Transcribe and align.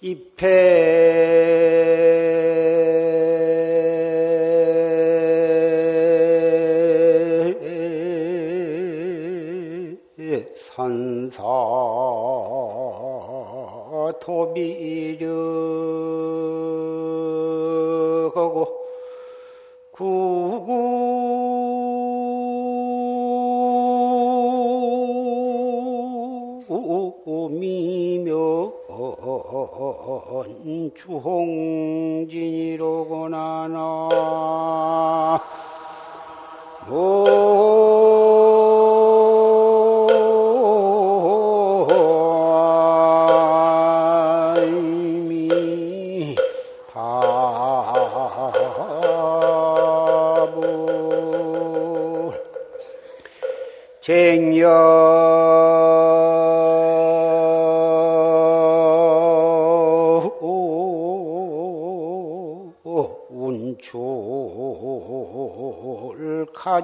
입회 0.00 1.47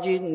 운 0.07 0.34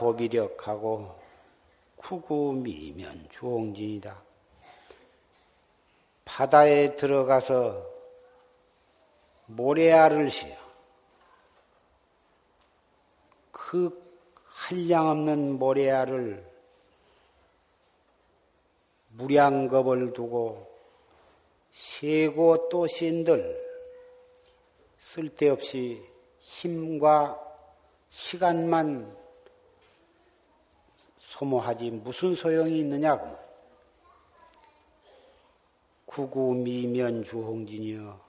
도비력하고 0.00 1.14
구구미면 1.96 3.28
주홍진이다. 3.30 4.18
바다에 6.24 6.96
들어가서 6.96 7.86
모래알을 9.44 10.30
씌어 10.30 10.56
그 13.52 14.02
한량없는 14.46 15.58
모래알을 15.58 16.50
무량겁을 19.10 20.14
두고 20.14 20.66
세고 21.72 22.70
또 22.70 22.86
신들 22.86 23.60
쓸데없이 24.98 26.02
힘과 26.38 27.38
시간만 28.08 29.19
소모하지 31.40 31.90
무슨 31.90 32.34
소용이 32.34 32.80
있느냐고. 32.80 33.34
구구미면 36.04 37.24
주홍진이여. 37.24 38.20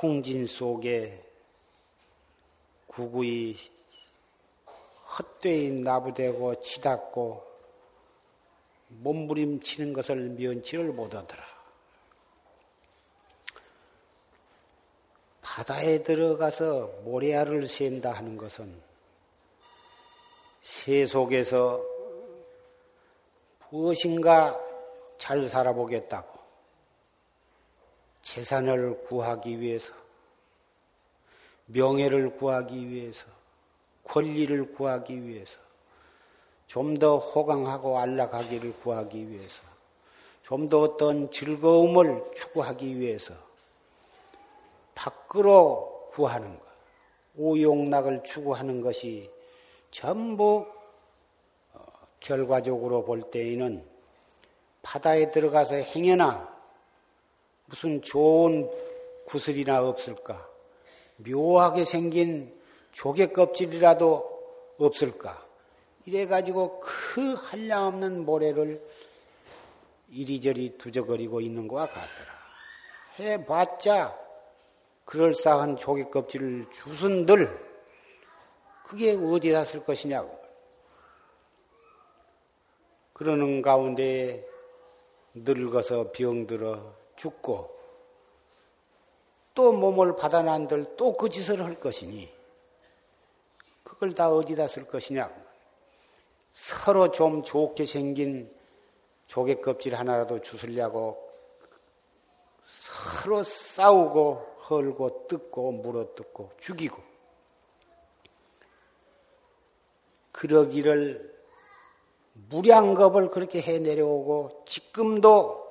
홍진 0.00 0.46
속에 0.46 1.20
구구이 2.86 3.58
헛되이 5.18 5.72
나부되고 5.72 6.60
치닫고 6.60 7.44
몸부림치는 8.88 9.92
것을 9.92 10.28
면치를 10.30 10.92
못하더라. 10.92 11.57
바다에 15.54 16.02
들어가서 16.02 16.92
모래알을 17.04 17.66
샌다 17.68 18.12
하는 18.12 18.36
것은 18.36 18.80
새 20.62 21.06
속에서 21.06 21.82
무엇인가 23.70 24.58
잘 25.16 25.48
살아보겠다고 25.48 26.38
재산을 28.22 29.02
구하기 29.04 29.58
위해서 29.60 29.92
명예를 31.66 32.36
구하기 32.36 32.88
위해서 32.88 33.26
권리를 34.04 34.72
구하기 34.74 35.26
위해서 35.26 35.58
좀 36.66 36.98
더 36.98 37.16
호강하고 37.16 37.98
안락하기를 37.98 38.80
구하기 38.80 39.30
위해서 39.30 39.62
좀 40.42 40.68
더 40.68 40.80
어떤 40.82 41.30
즐거움을 41.30 42.22
추구하기 42.36 42.98
위해서 43.00 43.47
밖으로 45.28 46.08
구하는 46.12 46.58
것, 46.58 46.66
오용락을 47.36 48.22
추구하는 48.24 48.80
것이 48.80 49.30
전부 49.90 50.66
어, 51.72 51.84
결과적으로 52.20 53.04
볼 53.04 53.30
때에는 53.30 53.84
바다에 54.82 55.30
들어가서 55.30 55.76
행여나 55.76 56.56
무슨 57.66 58.02
좋은 58.02 58.70
구슬이나 59.26 59.86
없을까? 59.86 60.48
묘하게 61.16 61.84
생긴 61.84 62.58
조개 62.92 63.28
껍질이라도 63.28 64.76
없을까? 64.78 65.46
이래가지고 66.06 66.80
그 66.80 67.34
한량없는 67.34 68.24
모래를 68.24 68.82
이리저리 70.10 70.78
두저거리고 70.78 71.42
있는 71.42 71.68
것과 71.68 71.86
같더라. 71.88 72.38
해봤자 73.20 74.27
그럴싸한 75.08 75.78
조개 75.78 76.10
껍질을 76.10 76.66
주순들 76.70 77.48
그게 78.84 79.12
어디다 79.14 79.64
쓸 79.64 79.82
것이냐고. 79.82 80.38
그러는 83.14 83.62
가운데 83.62 84.46
늙어서 85.32 86.12
병들어 86.12 86.94
죽고 87.16 87.74
또 89.54 89.72
몸을 89.72 90.14
받아난들 90.14 90.96
또 90.96 91.14
그 91.14 91.30
짓을 91.30 91.64
할 91.64 91.80
것이니 91.80 92.30
그걸 93.84 94.14
다 94.14 94.30
어디다 94.30 94.68
쓸 94.68 94.86
것이냐고. 94.86 95.34
서로 96.52 97.10
좀 97.12 97.42
좋게 97.42 97.86
생긴 97.86 98.54
조개 99.26 99.62
껍질 99.62 99.94
하나라도 99.94 100.42
주술려고 100.42 101.32
서로 102.66 103.42
싸우고 103.42 104.57
헐고 104.68 105.26
뜯고 105.28 105.72
물어뜯고 105.72 106.52
죽이고 106.60 107.02
그러기를 110.32 111.36
무량겁을 112.48 113.30
그렇게 113.30 113.60
해 113.60 113.78
내려오고 113.78 114.64
지금도 114.66 115.66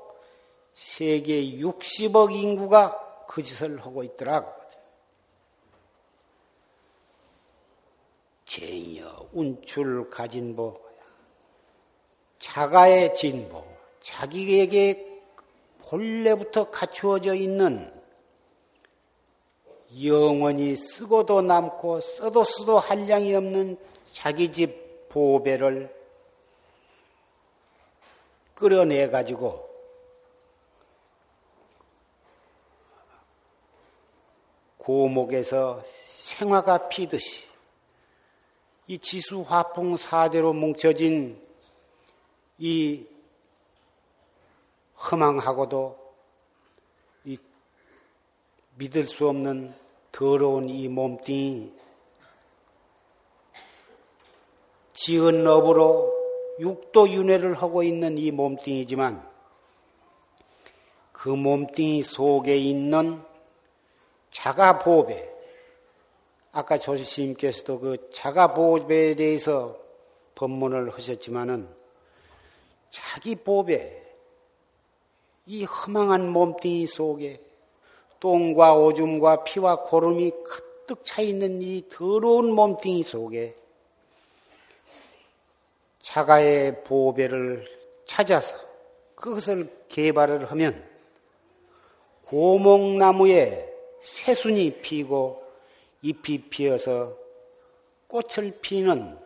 세계 0.74 1.42
60억 1.42 2.34
인구가 2.34 3.26
그 3.28 3.42
짓을 3.42 3.80
하고 3.80 4.04
있더라고. 4.04 4.52
제여 8.46 9.30
운출 9.34 10.10
가진 10.10 10.56
보 10.56 10.80
자가의 12.40 13.14
진보 13.14 13.66
자기에게 14.00 15.22
본래부터 15.80 16.72
갖추어져 16.72 17.36
있는 17.36 17.97
영원히 20.04 20.76
쓰고도 20.76 21.42
남고 21.42 22.02
써도 22.02 22.44
써도 22.44 22.80
한량이 22.80 23.34
없는 23.34 23.78
자기 24.12 24.52
집 24.52 25.10
보배를 25.10 25.96
끌어내 28.54 29.10
가지고 29.10 29.68
고목에서 34.78 35.84
생화가 36.08 36.90
피듯이 36.90 37.46
이 38.88 38.98
지수 39.00 39.42
화풍 39.42 39.98
사대로 39.98 40.54
뭉쳐진 40.54 41.42
이 42.58 43.06
허망하고도 44.98 46.00
이 46.00 46.07
믿을 48.78 49.06
수 49.06 49.28
없는 49.28 49.74
더러운 50.12 50.70
이 50.70 50.88
몸뚱이. 50.88 51.72
지은 54.94 55.46
업으로 55.48 56.14
육도 56.60 57.10
윤회를 57.10 57.56
하고 57.56 57.84
있는 57.84 58.18
이 58.18 58.32
몸뚱이지만 58.32 59.28
그 61.12 61.30
몸뚱이 61.30 62.04
속에 62.04 62.56
있는 62.58 63.22
자가보배 64.32 65.28
아까 66.52 66.78
조시님께서도 66.78 67.80
그 67.80 68.10
자가보배에 68.12 69.16
대해서 69.16 69.78
법문을 70.36 70.92
하셨지만은 70.92 71.68
자기 72.90 73.36
보배 73.36 74.04
이 75.48 75.64
허망한 75.64 76.30
몸뚱이 76.30 76.88
속에 76.88 77.47
똥과 78.20 78.76
오줌과 78.76 79.44
피와 79.44 79.84
고름이 79.84 80.32
가득 80.48 81.04
차 81.04 81.22
있는 81.22 81.62
이 81.62 81.88
더러운 81.90 82.52
몸뚱이 82.52 83.04
속에 83.04 83.56
자가의 86.00 86.84
보배를 86.84 87.68
찾아서 88.06 88.56
그것을 89.16 89.86
개발을 89.90 90.50
하면 90.52 90.88
고목나무에 92.26 93.74
새순이 94.02 94.82
피고 94.82 95.44
잎이 96.02 96.50
피어서 96.50 97.18
꽃을 98.08 98.60
피는 98.62 99.18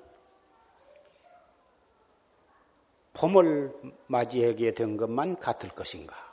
봄을 3.13 3.73
맞이하게 4.07 4.73
된 4.73 4.97
것만 4.97 5.37
같을 5.39 5.69
것인가? 5.69 6.30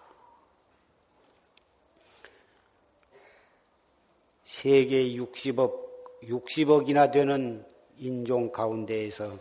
세계 4.49 5.05
60억, 5.11 6.23
60억이나 6.23 7.13
되는 7.13 7.65
인종 7.99 8.51
가운데에서 8.51 9.37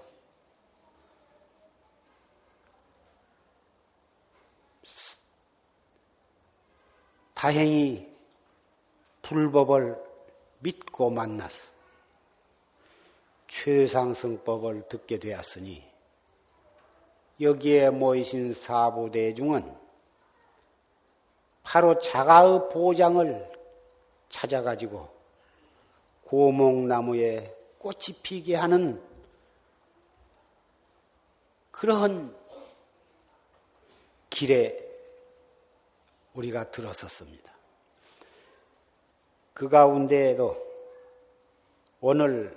다행히 7.33 8.13
불법을 9.21 9.97
믿고 10.59 11.09
만나서 11.09 11.55
최상승법을 13.47 14.89
듣게 14.89 15.19
되었으니 15.19 15.89
여기에 17.39 17.91
모이신 17.91 18.53
사부대중은 18.53 19.73
바로 21.63 21.97
자가의 21.97 22.67
보장을 22.69 23.56
찾아가지고 24.29 25.09
고목나무에 26.23 27.55
꽃이 27.79 28.17
피게 28.21 28.55
하는 28.55 29.01
그러한 31.71 32.35
길에 34.29 34.77
우리가 36.33 36.69
들었었습니다. 36.71 37.51
그 39.53 39.69
가운데에도 39.69 40.55
오늘 42.01 42.55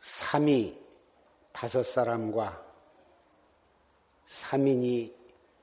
삼이 0.00 0.78
다섯 1.52 1.82
사람과 1.84 2.62
삼인이 4.26 5.14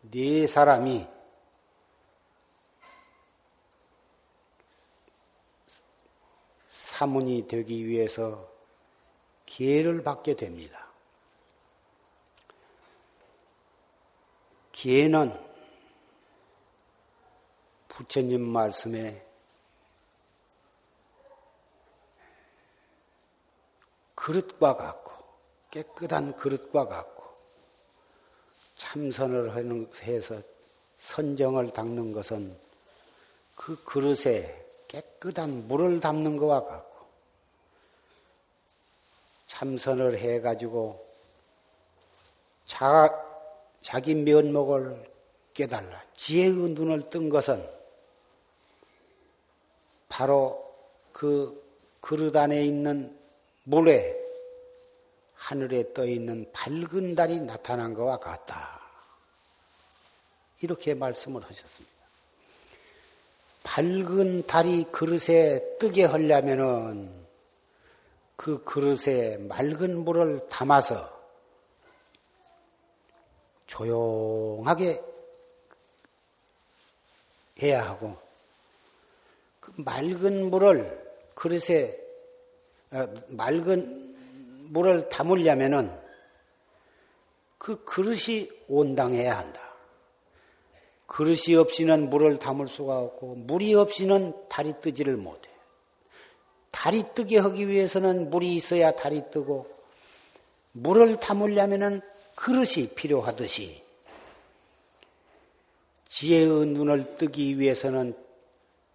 네 0.10 0.48
사람이 0.48 1.13
사문이 6.94 7.48
되기 7.48 7.88
위해서 7.88 8.48
기회를 9.48 10.04
받게 10.04 10.36
됩니다. 10.36 10.86
기회는 14.72 15.34
부처님 17.88 18.42
말씀에 18.42 19.26
그릇과 24.14 24.76
같고 24.76 25.12
깨끗한 25.72 26.36
그릇과 26.36 26.88
같고 26.88 27.24
참선을 28.76 29.56
해서 30.04 30.40
선정을 31.00 31.72
닦는 31.72 32.12
것은 32.12 32.56
그 33.56 33.84
그릇에 33.84 34.63
깨끗한 34.94 35.68
물을 35.68 36.00
담는 36.00 36.38
것과 36.38 36.64
같고 36.64 37.08
참선을 39.48 40.20
해가지고 40.20 41.04
자, 42.66 43.10
자기 43.82 44.14
면목을 44.14 45.12
깨달라 45.54 46.02
지혜의 46.16 46.54
눈을 46.54 47.10
뜬 47.10 47.30
것은 47.30 47.68
바로 50.10 50.64
그 51.12 51.62
그릇 52.00 52.36
안에 52.36 52.64
있는 52.64 53.20
물에 53.64 54.16
하늘에 55.34 55.92
떠 55.94 56.06
있는 56.06 56.50
밝은 56.54 57.16
달이 57.16 57.42
나타난 57.42 57.94
것과 57.94 58.20
같다. 58.20 58.80
이렇게 60.62 60.94
말씀을 60.94 61.44
하셨습니다. 61.44 61.93
밝은 63.64 64.46
달이 64.46 64.86
그릇에 64.92 65.78
뜨게 65.80 66.04
하려면은 66.06 67.12
그 68.36 68.64
그릇에 68.64 69.38
맑은 69.38 70.04
물을 70.04 70.46
담아서 70.50 71.12
조용하게 73.68 75.02
해야 77.62 77.88
하고 77.90 78.18
그 79.60 79.74
맑은 79.78 80.50
물을 80.50 81.04
그릇에 81.34 81.98
어, 82.92 83.08
맑은 83.30 84.14
물을 84.72 85.08
담으려면은 85.10 86.04
그 87.58 87.84
그릇이 87.86 88.50
온당해야 88.68 89.38
한다. 89.38 89.63
그릇이 91.08 91.56
없이는 91.56 92.10
물을 92.10 92.40
담을 92.40 92.68
수가 92.68 93.00
없고 93.00 93.36
물이 93.36 93.76
없이는 93.76 94.34
달이 94.50 94.76
뜨지를 94.82 95.18
못해. 95.18 95.50
달이 96.72 97.04
뜨게 97.14 97.38
하기 97.38 97.68
위해서는 97.68 98.30
물이 98.30 98.56
있어야 98.56 98.92
달이 98.92 99.24
뜨고 99.32 99.68
물을 100.72 101.20
담으려면은 101.20 102.02
그릇이 102.36 102.90
필요하듯이 102.96 103.84
지혜의 106.08 106.68
눈을 106.68 107.16
뜨기 107.16 107.60
위해서는 107.60 108.16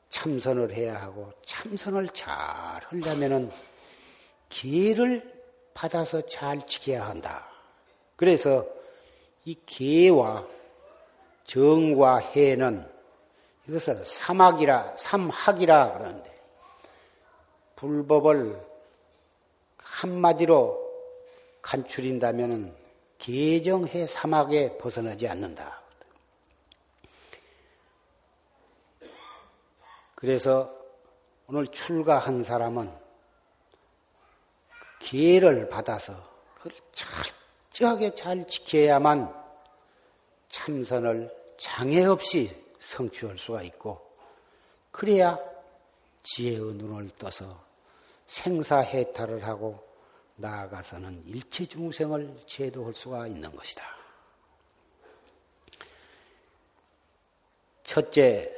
참선을 0.09 0.73
해야 0.73 1.01
하고 1.01 1.33
참선을 1.45 2.09
잘 2.11 2.29
하려면은 2.29 3.51
기회를 4.49 5.39
받아서 5.75 6.23
잘 6.23 6.67
지켜야 6.67 7.07
한다. 7.07 7.47
그래서 8.17 8.67
이 9.45 9.57
기회와 9.67 10.47
정과 11.49 12.19
해는 12.19 12.87
이것을 13.67 14.05
삼학이라 14.05 14.97
삼학이라 14.99 15.95
그러는데 15.95 16.39
불법을 17.77 18.61
한마디로 19.79 20.79
간추린다면은 21.63 22.77
계정해 23.17 24.07
삼학에 24.07 24.77
벗어나지 24.77 25.27
않는다. 25.27 25.81
그래서 30.15 30.71
오늘 31.49 31.67
출가한 31.69 32.45
사람은 32.45 32.93
기회를 34.99 35.71
받아서 35.71 36.15
그걸 36.57 36.73
철저하게 36.93 38.15
잘 38.15 38.47
지켜야만 38.47 39.35
참선을 40.49 41.38
장애 41.59 42.05
없이 42.05 42.51
성취할 42.79 43.37
수가 43.37 43.63
있고 43.65 44.01
그래야 44.91 45.39
지혜의 46.23 46.75
눈을 46.75 47.11
떠서 47.19 47.63
생사해탈을 48.29 49.47
하고 49.47 49.87
나아가서는 50.37 51.25
일체 51.27 51.67
중생을 51.67 52.45
제도할 52.47 52.95
수가 52.95 53.27
있는 53.27 53.55
것이다. 53.55 53.85
첫째, 57.83 58.55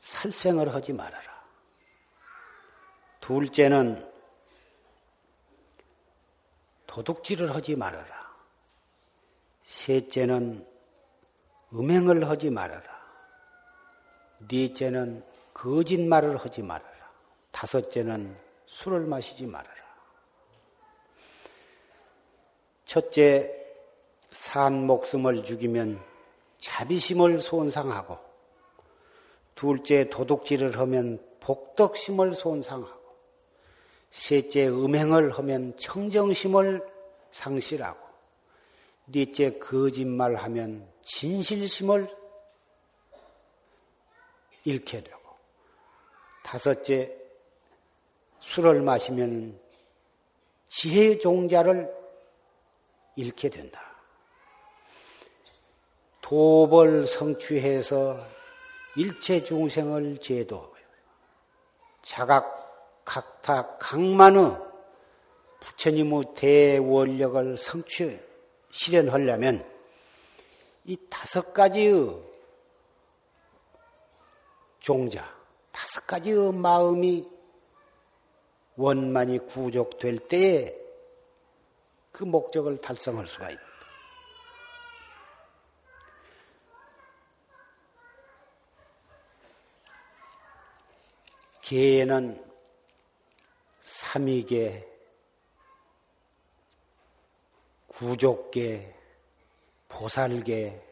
살생을 0.00 0.72
하지 0.72 0.92
말아라. 0.92 1.44
둘째는 3.20 4.12
도둑질을 6.86 7.54
하지 7.54 7.74
말아라. 7.74 8.25
셋째는 9.66 10.64
음행을 11.72 12.28
하지 12.28 12.50
말아라. 12.50 12.84
넷째는 14.48 15.24
거짓말을 15.52 16.36
하지 16.36 16.62
말아라. 16.62 17.10
다섯째는 17.50 18.36
술을 18.66 19.06
마시지 19.06 19.46
말아라. 19.46 19.74
첫째, 22.84 23.52
산 24.30 24.86
목숨을 24.86 25.42
죽이면 25.44 26.00
자비심을 26.60 27.40
손상하고, 27.40 28.18
둘째, 29.54 30.08
도둑질을 30.08 30.78
하면 30.78 31.18
복덕심을 31.40 32.34
손상하고, 32.34 33.00
셋째, 34.10 34.68
음행을 34.68 35.36
하면 35.38 35.76
청정심을 35.76 36.86
상실하고, 37.32 38.05
넷째, 39.06 39.58
거짓말하면 39.58 40.88
진실심을 41.02 42.08
잃게 44.64 45.02
되고, 45.02 45.20
다섯째, 46.42 47.16
술을 48.40 48.82
마시면 48.82 49.58
지혜 50.68 51.18
종자를 51.18 51.92
잃게 53.16 53.48
된다. 53.48 53.82
도벌 56.20 57.06
성취해서 57.06 58.18
일체 58.96 59.44
중생을 59.44 60.18
제도 60.18 60.74
자각 62.02 63.04
각타 63.04 63.76
강만의 63.78 64.58
부처님의 65.60 66.22
대원력을 66.34 67.56
성취 67.56 68.18
실현하려면 68.76 69.66
이 70.84 70.98
다섯 71.08 71.54
가지의 71.54 72.22
종자, 74.80 75.34
다섯 75.72 76.06
가지의 76.06 76.52
마음이 76.52 77.26
원만이 78.76 79.38
구족될 79.46 80.18
때에 80.28 80.76
그 82.12 82.24
목적을 82.24 82.78
달성할 82.82 83.26
수가 83.26 83.50
있다. 83.50 83.62
개에는 91.62 92.44
삼위계, 93.82 94.95
구족계, 97.96 98.94
보살계, 99.88 100.82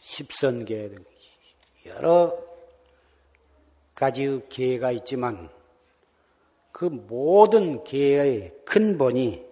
십선계 0.00 0.88
등 0.90 1.04
여러 1.86 2.36
가지의 3.94 4.48
계가 4.50 4.90
있지만 4.92 5.50
그 6.72 6.84
모든 6.84 7.84
계의 7.84 8.54
근본이 8.66 9.46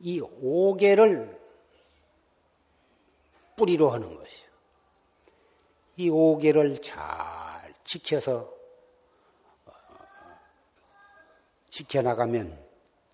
이 0.00 0.20
오계를 0.20 1.40
뿌리로 3.56 3.90
하는 3.90 4.14
것이요. 4.14 4.48
이 5.96 6.10
오계를 6.10 6.80
잘 6.80 7.74
지켜서 7.82 8.52
어, 9.66 9.72
지켜나가면 11.70 12.64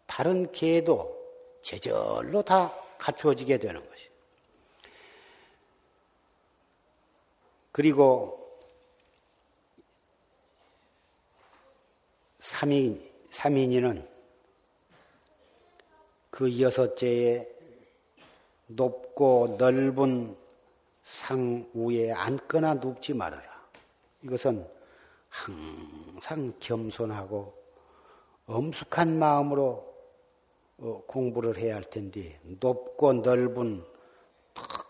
다른 0.06 0.52
계도 0.52 1.19
제절로 1.62 2.42
다 2.42 2.74
갖추어지게 2.98 3.58
되는 3.58 3.80
것이요. 3.88 4.10
그리고 7.72 8.36
삼인, 12.40 13.10
삼인이는 13.30 14.08
그 16.30 16.60
여섯째에 16.60 17.46
높고 18.66 19.56
넓은 19.58 20.36
상 21.02 21.68
위에 21.74 22.12
앉거나 22.12 22.74
눕지 22.74 23.14
말아라. 23.14 23.68
이것은 24.22 24.66
항상 25.28 26.52
겸손하고 26.60 27.54
엄숙한 28.46 29.18
마음으로 29.18 29.62
어, 29.62 29.89
공부를 30.80 31.58
해야 31.58 31.76
할 31.76 31.84
텐데 31.84 32.40
높고 32.42 33.12
넓은 33.14 33.84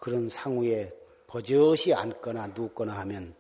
그런 0.01 0.29
상 0.29 0.61
위에 0.61 0.93
버젓이 1.27 1.95
앉거나 1.95 2.49
눕거나 2.49 2.93
하면 3.01 3.35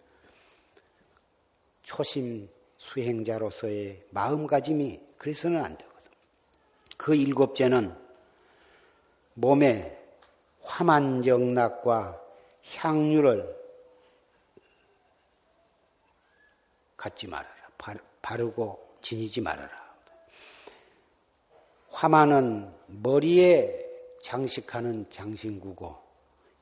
초심 1.83 2.49
수행자로서의 2.77 4.07
마음가짐이 4.11 5.01
그래서는 5.19 5.65
안 5.65 5.77
되거든. 5.77 6.11
그 6.97 7.15
일곱째는 7.15 7.95
몸에 9.35 9.99
화만정락과 10.63 12.21
향유를 12.77 13.61
갖지 16.97 17.27
말아라. 17.27 17.55
바르고 18.23 18.99
지니지 19.01 19.41
말아라. 19.41 19.80
화만은 21.91 22.73
머리에 22.87 23.79
장식하는 24.23 25.09
장신구고 25.11 25.97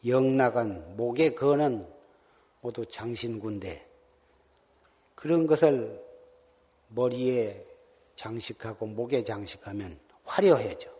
영락은 0.06 0.96
목에 0.96 1.34
거는 1.34 1.86
모두 2.60 2.84
장신구인데 2.86 3.86
그런 5.14 5.46
것을 5.46 6.02
머리에 6.88 7.64
장식하고 8.14 8.86
목에 8.86 9.22
장식하면 9.22 9.98
화려해져. 10.24 10.90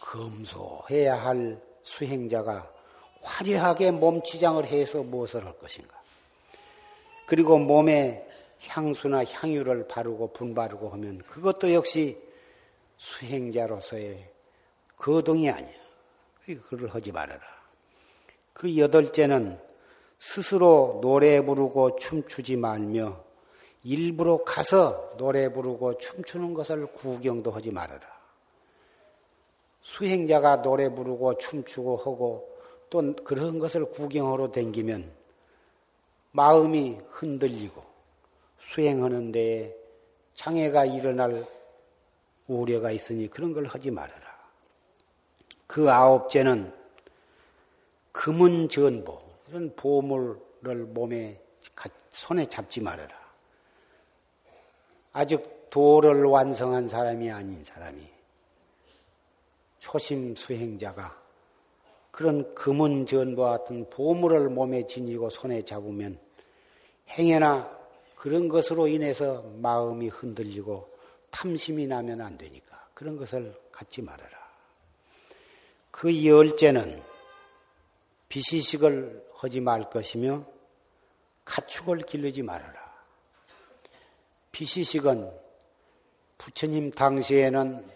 검소해야 0.00 1.16
할 1.16 1.60
수행자가 1.82 2.72
화려하게 3.20 3.92
몸치장을 3.92 4.64
해서 4.66 5.02
무엇을 5.02 5.44
할 5.44 5.56
것인가. 5.58 6.00
그리고 7.26 7.58
몸에 7.58 8.26
향수나 8.66 9.24
향유를 9.24 9.88
바르고 9.88 10.32
분바르고 10.32 10.90
하면 10.90 11.18
그것도 11.18 11.72
역시 11.72 12.18
수행자로서의 13.02 14.30
거동이 14.96 15.50
아니야. 15.50 15.82
그걸 16.44 16.88
하지 16.88 17.10
말아라. 17.10 17.40
그 18.52 18.76
여덟째는 18.76 19.58
스스로 20.18 21.00
노래 21.02 21.40
부르고 21.44 21.96
춤추지 21.96 22.56
말며 22.56 23.24
일부러 23.82 24.44
가서 24.44 25.14
노래 25.16 25.52
부르고 25.52 25.98
춤추는 25.98 26.54
것을 26.54 26.86
구경도 26.86 27.50
하지 27.50 27.72
말아라. 27.72 28.00
수행자가 29.82 30.62
노래 30.62 30.88
부르고 30.88 31.38
춤추고 31.38 31.96
하고 31.96 32.48
또 32.88 33.14
그런 33.24 33.58
것을 33.58 33.86
구경하러 33.86 34.52
댕기면 34.52 35.10
마음이 36.30 36.98
흔들리고 37.10 37.82
수행하는 38.60 39.32
데에 39.32 39.74
장애가 40.34 40.84
일어날 40.84 41.44
우려가 42.60 42.90
있으니 42.90 43.28
그런 43.28 43.52
걸 43.52 43.66
하지 43.66 43.90
말아라. 43.90 44.32
그 45.66 45.90
아홉째는 45.90 46.72
금은 48.12 48.68
전보, 48.68 49.18
이런 49.48 49.74
보물을 49.74 50.84
몸에 50.86 51.40
손에 52.10 52.46
잡지 52.48 52.80
말아라. 52.80 53.14
아직 55.12 55.70
도를 55.70 56.24
완성한 56.24 56.88
사람이 56.88 57.30
아닌 57.30 57.64
사람이 57.64 58.06
초심 59.78 60.36
수행자가 60.36 61.20
그런 62.10 62.54
금은 62.54 63.06
전과 63.06 63.50
같은 63.50 63.88
보물을 63.88 64.50
몸에 64.50 64.86
지니고 64.86 65.30
손에 65.30 65.64
잡으면 65.64 66.18
행여나 67.08 67.78
그런 68.14 68.48
것으로 68.48 68.86
인해서 68.86 69.42
마음이 69.56 70.08
흔들리고 70.08 70.91
탐심이 71.32 71.86
나면 71.88 72.20
안 72.20 72.38
되니까 72.38 72.88
그런 72.94 73.16
것을 73.16 73.58
갖지 73.72 74.00
말아라. 74.02 74.30
그 75.90 76.24
열째는 76.24 77.02
비시식을 78.28 79.30
하지 79.34 79.60
말 79.60 79.90
것이며 79.90 80.46
가축을 81.44 82.02
기르지 82.02 82.42
말아라. 82.42 82.80
비시식은 84.52 85.32
부처님 86.38 86.92
당시에는 86.92 87.90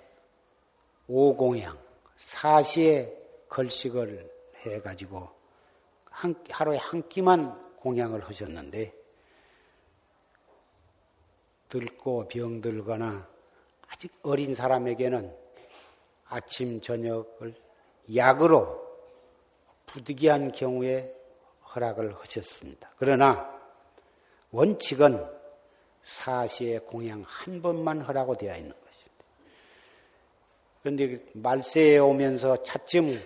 오공양, 1.09 1.79
사시에 2.17 3.13
걸식을 3.49 4.31
해가지고 4.63 5.29
한, 6.11 6.35
하루에 6.51 6.79
한 6.79 7.09
끼만 7.09 7.77
공양을 7.77 8.29
하셨는데 8.29 8.93
늙고 11.73 12.29
병들거나 12.29 13.29
아직 13.89 14.13
어린 14.23 14.55
사람에게는 14.55 15.35
아침 16.29 16.81
저녁을 16.81 17.55
약으로 18.15 18.85
부득이한 19.87 20.53
경우에 20.53 21.15
허락을 21.75 22.17
하셨습니다. 22.17 22.91
그러나 22.99 23.55
원칙은 24.51 25.25
사시의 26.03 26.81
공양 26.81 27.25
한 27.27 27.63
번만 27.63 28.01
하라고 28.01 28.37
되어 28.37 28.57
있는 28.57 28.71
것입니다. 28.71 29.25
그런데 30.83 31.25
말세에 31.35 31.99
오면서 31.99 32.63
차츰 32.63 33.21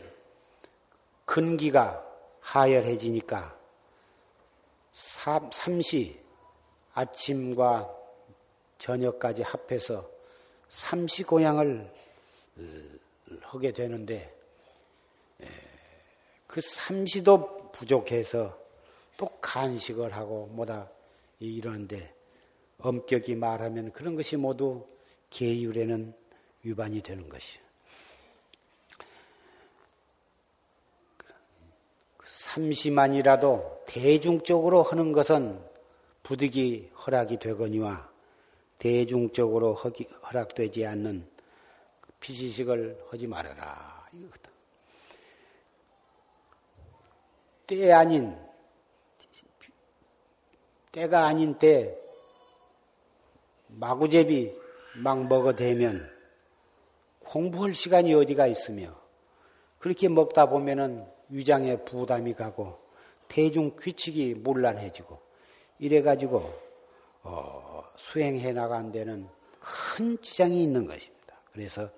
근기가 1.24 2.04
하열해지니까 2.40 3.56
삼시 4.92 6.18
아침과 6.94 7.99
저녁까지 8.80 9.42
합해서 9.42 10.10
삼시 10.68 11.22
공양을 11.22 11.92
하게 13.42 13.72
되는데 13.72 14.34
그 16.46 16.60
삼시도 16.60 17.70
부족해서 17.72 18.58
또 19.16 19.26
간식을 19.40 20.14
하고 20.14 20.46
뭐다 20.46 20.90
이러는데 21.38 22.12
엄격히 22.78 23.36
말하면 23.36 23.92
그런 23.92 24.16
것이 24.16 24.36
모두 24.36 24.86
계율에는 25.28 26.14
위반이 26.62 27.02
되는 27.02 27.28
것이요. 27.28 27.62
삼시만이라도 32.24 33.84
대중적으로 33.86 34.82
하는 34.82 35.12
것은 35.12 35.62
부득이 36.22 36.90
허락이 36.96 37.38
되거니와 37.38 38.09
대중적으로 38.80 39.74
허기, 39.74 40.04
허락되지 40.04 40.86
않는 40.86 41.28
피시식을 42.18 43.04
하지 43.10 43.26
말아라. 43.26 44.06
이거다. 44.12 44.50
때 47.66 47.92
아닌, 47.92 48.36
때가 50.92 51.26
아닌 51.26 51.58
때 51.58 51.96
마구제비 53.68 54.58
막 54.96 55.28
먹어대면 55.28 56.10
공부할 57.20 57.74
시간이 57.74 58.14
어디가 58.14 58.46
있으며 58.46 58.98
그렇게 59.78 60.08
먹다 60.08 60.46
보면은 60.46 61.06
위장에 61.28 61.84
부담이 61.84 62.32
가고 62.32 62.80
대중 63.28 63.76
규칙이 63.76 64.36
문란해지고 64.38 65.20
이래가지고 65.78 66.69
어, 67.22 67.84
수행해 67.96 68.52
나간 68.52 68.90
데는 68.90 69.28
큰 69.60 70.20
지장이 70.20 70.62
있는 70.62 70.86
것입니다. 70.86 71.36
그래서 71.52 71.88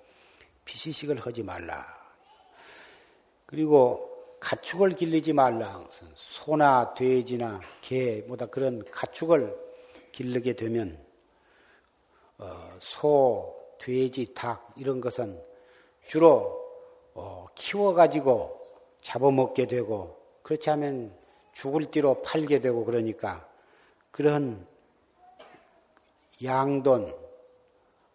비시식을 0.64 1.18
하지 1.20 1.42
말라. 1.42 1.86
그리고 3.46 4.08
가축을 4.40 4.90
길르지 4.90 5.32
말라. 5.32 5.86
소나 6.14 6.94
돼지나 6.94 7.60
개, 7.80 8.22
뭐다 8.22 8.46
그런 8.46 8.84
가축을 8.84 9.56
길르게 10.10 10.54
되면 10.54 10.98
어, 12.38 12.76
소, 12.80 13.56
돼지, 13.78 14.32
닭 14.34 14.72
이런 14.76 15.00
것은 15.00 15.40
주로 16.06 16.60
어, 17.14 17.46
키워가지고 17.54 18.60
잡아먹게 19.02 19.66
되고 19.66 20.18
그렇지 20.42 20.70
않으면 20.70 21.16
죽을 21.52 21.90
띠로 21.90 22.22
팔게 22.22 22.60
되고 22.60 22.84
그러니까 22.84 23.48
그런 24.10 24.66
양돈 26.42 27.14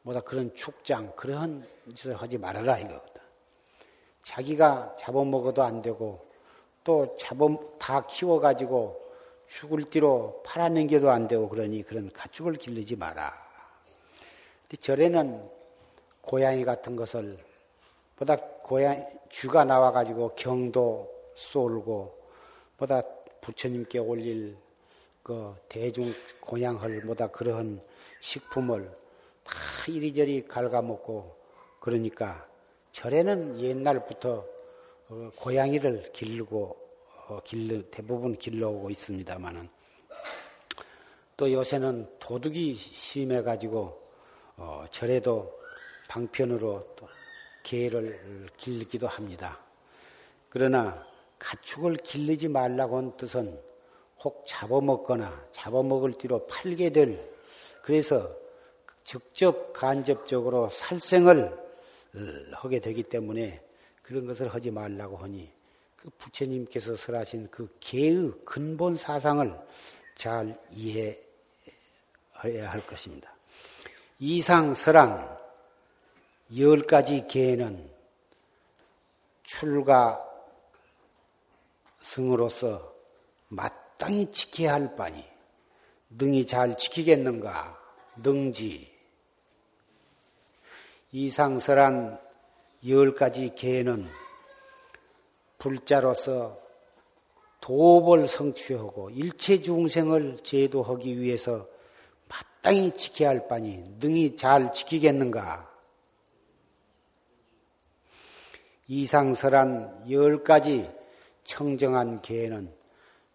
뭐다 0.02 0.22
그런 0.22 0.54
축장 0.56 1.13
그런 1.16 1.68
짓을 1.94 2.16
하지 2.16 2.38
말아라 2.38 2.80
이거거든. 2.80 3.22
자기가 4.24 4.96
잡아먹어도 4.98 5.63
안 5.63 5.82
되고 5.82 6.28
또 6.84 7.16
잡아 7.18 7.48
다 7.78 8.06
키워가지고 8.06 9.08
죽을 9.48 9.90
띠로 9.90 10.44
팔아넘겨도 10.46 11.10
안 11.10 11.28
되고 11.28 11.48
그러니 11.48 11.84
그런 11.84 12.12
가축을 12.12 12.54
길르지 12.54 12.96
마라. 12.96 13.34
근데 14.63 14.78
절에는 14.82 15.50
고양이 16.22 16.66
같은 16.66 16.96
것을 16.96 17.38
보다 18.18 18.36
고양 18.36 19.08
쥐가 19.30 19.63
나와가지고 19.63 20.34
경도 20.36 21.10
쏠고 21.36 22.18
보다 22.78 23.02
부처님께 23.42 24.00
올릴 24.00 24.58
그 25.24 25.56
대중 25.70 26.13
고향을 26.42 27.02
보다 27.02 27.28
그러한 27.28 27.82
식품을 28.19 28.91
다 29.43 29.53
이리저리 29.88 30.47
갉아먹고 30.47 31.36
그러니까 31.80 32.47
절에는 32.91 33.62
옛날부터 33.62 34.45
어, 35.10 35.32
고양이를 35.36 36.12
길르고 36.12 36.77
어, 37.27 37.39
대부분 37.91 38.36
길러오고 38.36 38.89
있습니다만은 38.89 39.69
또 41.38 41.51
요새는 41.51 42.17
도둑이 42.19 42.73
심해가지고 42.75 44.01
어, 44.58 44.86
절에도 44.89 45.58
방편으로 46.10 46.95
또 46.95 47.08
개를 47.63 48.47
길기도 48.58 49.08
합니다. 49.08 49.60
그러나 50.49 51.06
가축을 51.38 51.97
길르지 51.97 52.47
말라고 52.47 52.97
한 52.97 53.15
뜻은 53.17 53.62
혹 54.19 54.43
잡아먹거나 54.47 55.49
잡아먹을 55.51 56.13
뒤로 56.13 56.47
팔게 56.47 56.89
될 56.89 57.37
그래서 57.88 58.30
직접 59.06 59.71
간접적으로 59.71 60.67
살생을 60.67 61.45
어, 61.45 62.19
하게 62.52 62.80
되기 62.80 63.02
때문에 63.02 63.63
그런 64.02 64.28
것을 64.28 64.54
하지 64.54 64.71
말라고 64.71 65.15
하니 65.15 65.50
그 65.95 66.10
부처님께서 66.17 66.97
설하신 66.97 67.47
그 67.50 67.73
개의 67.80 68.34
근본 68.43 68.97
사상을 68.97 69.58
잘 70.15 70.60
이해해야 70.73 71.15
할 72.69 72.86
것입니다. 72.86 73.34
이상 74.19 74.76
설한 74.76 75.38
열 76.58 76.82
가지 76.82 77.26
계는 77.26 77.89
출가 79.43 80.21
승으로서 82.02 82.93
마땅히 83.47 84.30
지켜야 84.30 84.73
할 84.73 84.93
바니 84.97 85.23
능히 86.10 86.45
잘 86.45 86.76
지키겠는가 86.78 87.77
능지 88.23 88.91
이상설한 91.12 92.19
열 92.88 93.13
가지 93.13 93.53
계는 93.56 94.08
불자로서 95.58 96.60
도업을 97.62 98.27
성취하고 98.27 99.10
일체 99.10 99.62
중생을 99.62 100.39
제도하기 100.43 101.19
위해서 101.19 101.67
마땅히 102.27 102.93
지켜야 102.95 103.30
할 103.30 103.47
바니 103.47 103.84
능히 103.99 104.36
잘 104.36 104.71
지키겠는가 104.73 105.67
이상설한 108.88 110.06
열 110.12 110.43
가지 110.43 110.89
청정한 111.43 112.21
계는 112.21 112.73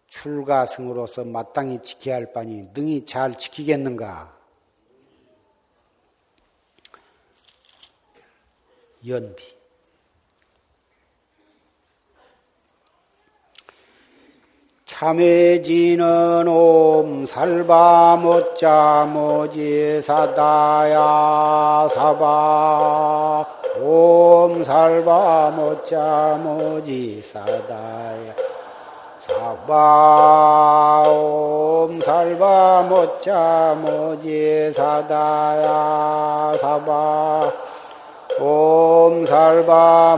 출가승으로서 0.07 1.25
마땅히 1.25 1.81
지켜야 1.81 2.15
할 2.15 2.31
바니 2.31 2.69
능히 2.73 3.05
잘 3.05 3.37
지키겠는가? 3.37 4.42
연비. 9.05 9.43
참회지는 14.85 16.47
옴 16.47 17.25
살바 17.25 18.17
못자 18.21 19.09
모지 19.11 20.01
사다야 20.01 21.89
사바. 21.93 23.45
옴 23.81 24.63
살바 24.63 25.51
모짜 25.51 26.39
모지 26.41 27.21
사다야 27.25 28.33
사바. 29.19 31.09
옴 31.09 31.99
살바 32.01 32.85
모짜 32.87 33.75
모지 33.81 34.71
사다야 34.73 36.55
사바 36.61 37.72
옴살바 38.39 40.17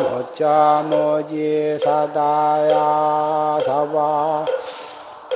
모지 0.89 1.78
사다야 1.80 3.60
사바 3.65 4.45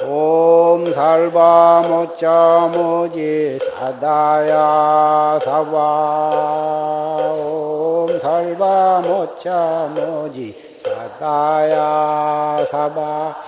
옴 0.07 0.93
살바 0.93 1.83
모짜 1.87 2.69
모지 2.71 3.59
사다야 3.59 5.39
사바 5.43 5.77
옴 7.35 8.17
살바 8.17 9.01
모짜 9.01 9.89
모지 9.93 10.79
사다야 10.81 12.65
사바 12.65 13.43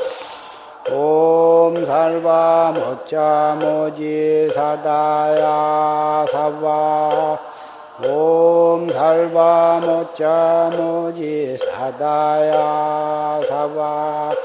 옴 0.91 1.85
살바 1.85 2.73
모자 2.75 3.57
모지 3.61 4.49
사다야 4.53 6.25
사바 6.29 7.50
옴살바 8.03 9.81
모자 9.85 10.71
모지 10.75 11.55
사다야 11.57 13.41
사바 13.47 14.35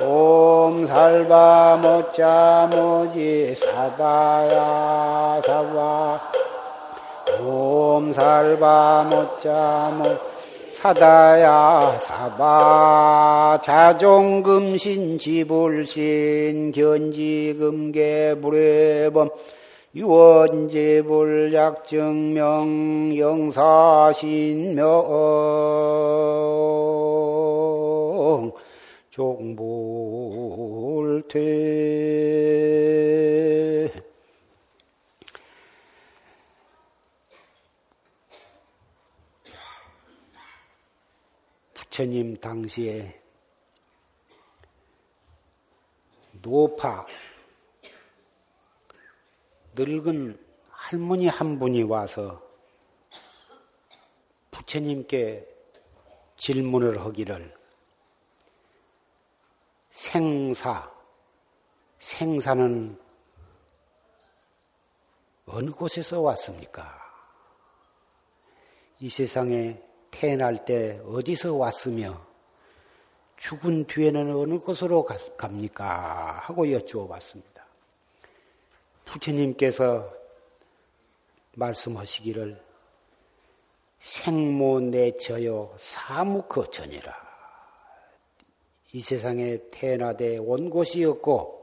옴살바 0.00 1.78
모자 1.82 2.68
모지 2.70 3.56
사다야 3.56 5.40
사바 5.44 6.20
옴살바 7.42 9.06
모자 9.10 9.92
모 9.96 10.16
사다야 10.72 11.98
사바 11.98 13.58
자종금신 13.60 15.18
지불신 15.18 16.70
견지금계 16.70 18.36
불회범 18.40 19.26
유 19.26 19.57
원제불약증명 20.02 21.58
영사신명 23.16 24.84
종불퇴. 29.10 29.88
부처님 41.74 42.36
당시에 42.36 43.20
노파 46.40 47.04
늙은 49.78 50.36
할머니 50.70 51.28
한 51.28 51.60
분이 51.60 51.84
와서 51.84 52.42
부처님께 54.50 55.46
질문을 56.36 57.00
하기를 57.04 57.56
생사, 59.90 60.90
생사는 62.00 62.98
어느 65.46 65.70
곳에서 65.70 66.22
왔습니까? 66.22 66.98
이 68.98 69.08
세상에 69.08 69.80
태어날 70.10 70.64
때 70.64 71.00
어디서 71.06 71.54
왔으며 71.54 72.20
죽은 73.36 73.86
뒤에는 73.86 74.34
어느 74.34 74.58
곳으로 74.58 75.06
갑니까? 75.36 76.40
하고 76.42 76.70
여쭈어 76.72 77.06
봤습니다. 77.06 77.57
부처님께서 79.08 80.14
말씀하시기를 81.54 82.62
생모 84.00 84.80
내저요 84.80 85.74
사무거전이라. 85.78 87.28
이 88.92 89.00
세상에 89.00 89.58
태어나되 89.70 90.38
온 90.38 90.70
곳이 90.70 91.04
없고 91.04 91.56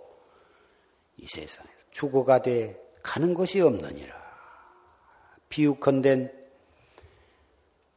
이 1.17 1.27
세상에 1.27 1.69
죽어가되 1.91 2.81
가는 3.01 3.33
곳이 3.33 3.61
없느니라. 3.61 4.13
비유컨댄 5.49 6.33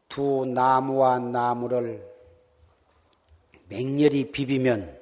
두 0.09 0.45
나무와 0.47 1.19
나무를 1.19 2.07
맹렬히 3.69 4.31
비비면 4.31 4.99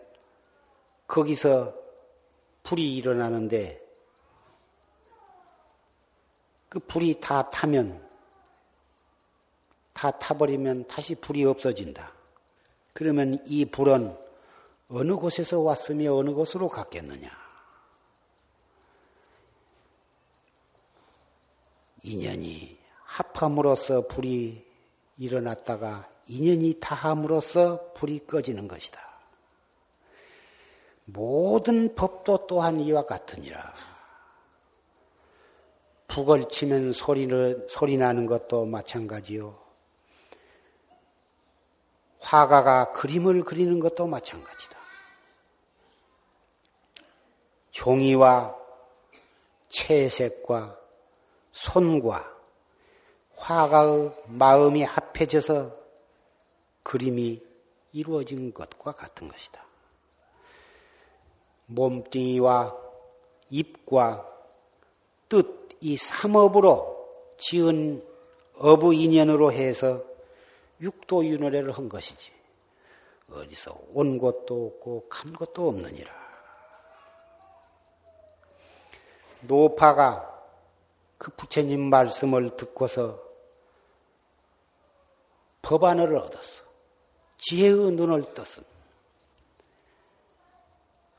거기서 1.07 1.75
불이 2.63 2.97
일어나는데 2.97 3.86
그 6.69 6.79
불이 6.79 7.21
다 7.21 7.51
타면 7.51 8.05
다 9.93 10.11
타버리면 10.11 10.89
다시 10.89 11.15
불이 11.15 11.45
없어진다. 11.45 12.13
그러면 12.93 13.39
이 13.47 13.65
불은 13.65 14.17
어느 14.89 15.17
곳에서 15.17 15.61
왔으며 15.61 16.15
어느 16.15 16.31
곳으로 16.31 16.69
갔겠느냐? 16.69 17.31
인연이 22.03 22.79
합함으로써 23.05 24.07
불이 24.07 24.65
일어났다가 25.19 26.09
인연이 26.29 26.79
다함으로써 26.79 27.93
불이 27.95 28.27
꺼지는 28.27 28.69
것이다. 28.69 29.01
모든 31.07 31.95
법도 31.95 32.47
또한 32.47 32.81
이와 32.81 33.05
같으니라. 33.05 33.75
북을 36.09 36.49
치면 36.49 36.93
소리를, 36.93 37.67
소리 37.69 37.97
나는 37.97 38.27
것도 38.27 38.65
마찬가지요. 38.65 39.59
화가가 42.21 42.93
그림을 42.93 43.45
그리는 43.45 43.79
것도 43.79 44.07
마찬가지다. 44.07 44.77
종이와 47.71 48.57
채색과 49.69 50.79
손과 51.53 52.37
화가의 53.37 54.13
마음이 54.27 54.83
합해져서 54.83 55.77
그림이 56.83 57.43
이루어진 57.93 58.53
것과 58.53 58.93
같은 58.93 59.29
것이다. 59.29 59.65
몸뚱이와 61.67 62.77
입과 63.51 64.27
뜻, 65.29 65.66
이 65.87 65.97
삼업으로 65.97 67.37
지은 67.37 68.05
어부 68.59 68.93
인연으로 68.93 69.53
해서 69.53 70.03
육도윤회를 70.81 71.71
한 71.71 71.89
것이지. 71.89 72.33
어디서 73.31 73.79
온 73.95 74.19
것도 74.19 74.67
없고 74.67 75.09
간 75.09 75.33
것도 75.33 75.69
없느니라. 75.69 76.13
노파가 79.43 80.45
그 81.19 81.31
부처님 81.31 81.89
말씀을 81.89 82.57
듣고서 82.57 83.23
법안을 85.63 86.17
얻었어. 86.17 86.65
지혜의 87.39 87.93
눈을 87.93 88.35
떴습니다. 88.35 88.75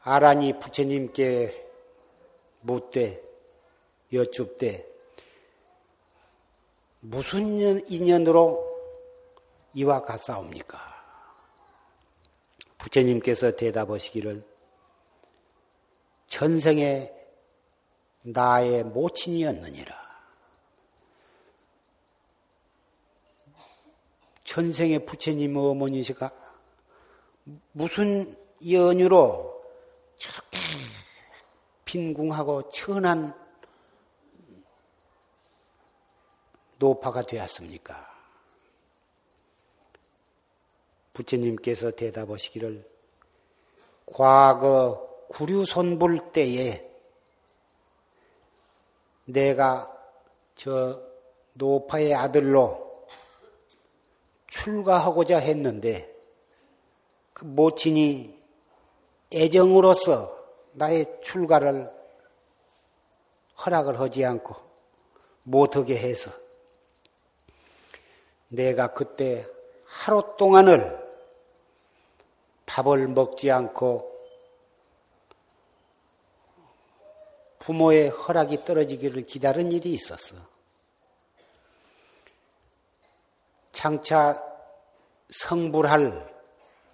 아란이 0.02 0.60
부처님께 0.60 1.70
묻되 2.64 3.27
여쭙되 4.12 4.86
무슨 7.00 7.90
인연으로 7.90 8.68
이와 9.74 10.02
같사옵니까? 10.02 10.80
부처님께서 12.78 13.56
대답하시기를 13.56 14.44
전생에 16.28 17.14
나의 18.24 18.84
모친이었느니라. 18.84 20.08
전생의 24.44 25.06
부처님 25.06 25.56
어머니시가 25.56 26.32
무슨 27.74 28.36
연유로 28.68 29.64
저렇게 30.18 30.58
빈궁하고 31.86 32.70
천한 32.70 33.47
노파가 36.80 37.24
되었습니까? 37.24 38.16
부처님께서 41.14 41.92
대답하시기를 41.92 42.88
과거 44.14 45.08
구류손불 45.30 46.32
때에 46.32 46.88
내가 49.26 49.94
저 50.56 51.02
노파의 51.54 52.14
아들로 52.14 53.06
출가하고자 54.48 55.38
했는데 55.40 56.16
그 57.34 57.46
모친이 57.46 58.38
애정으로서 59.34 60.38
나의 60.74 61.20
출가를 61.24 61.92
허락을 63.66 64.00
하지 64.00 64.24
않고 64.24 64.56
못하게 65.44 65.98
해서 65.98 66.32
내가 68.50 68.94
그때 68.94 69.46
하루 69.86 70.36
동안을 70.38 71.06
밥을 72.66 73.08
먹지 73.08 73.52
않고 73.52 74.16
부모의 77.60 78.10
허락이 78.10 78.64
떨어지기를 78.64 79.26
기다린 79.26 79.72
일이 79.72 79.92
있었어. 79.92 80.36
장차 83.72 84.42
성불할 85.30 86.34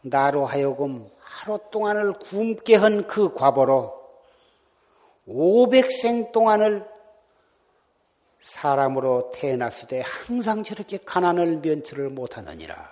나로 0.02 0.46
하여금 0.46 1.10
하루 1.20 1.60
동안을 1.72 2.14
굶게 2.14 2.76
한 2.76 3.08
그 3.08 3.34
과보로 3.34 4.02
500생 5.28 6.32
동안을 6.32 6.93
사람으로 8.44 9.32
태어났을 9.34 9.88
때 9.88 10.04
항상 10.06 10.64
저렇게 10.64 10.98
가난을 10.98 11.58
면치를 11.58 12.10
못하느니라. 12.10 12.92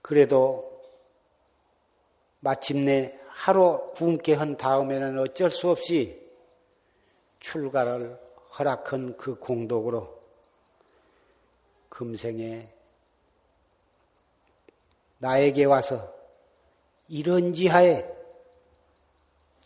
그래도 0.00 0.80
마침내 2.40 3.18
하루 3.28 3.90
굶게 3.94 4.34
한 4.34 4.56
다음에는 4.56 5.18
어쩔 5.18 5.50
수 5.50 5.68
없이 5.70 6.24
출가를 7.40 8.18
허락한 8.58 9.16
그 9.16 9.34
공덕으로 9.34 10.22
금생에 11.88 12.72
나에게 15.18 15.64
와서 15.64 16.14
이런 17.08 17.52
지하에 17.52 18.17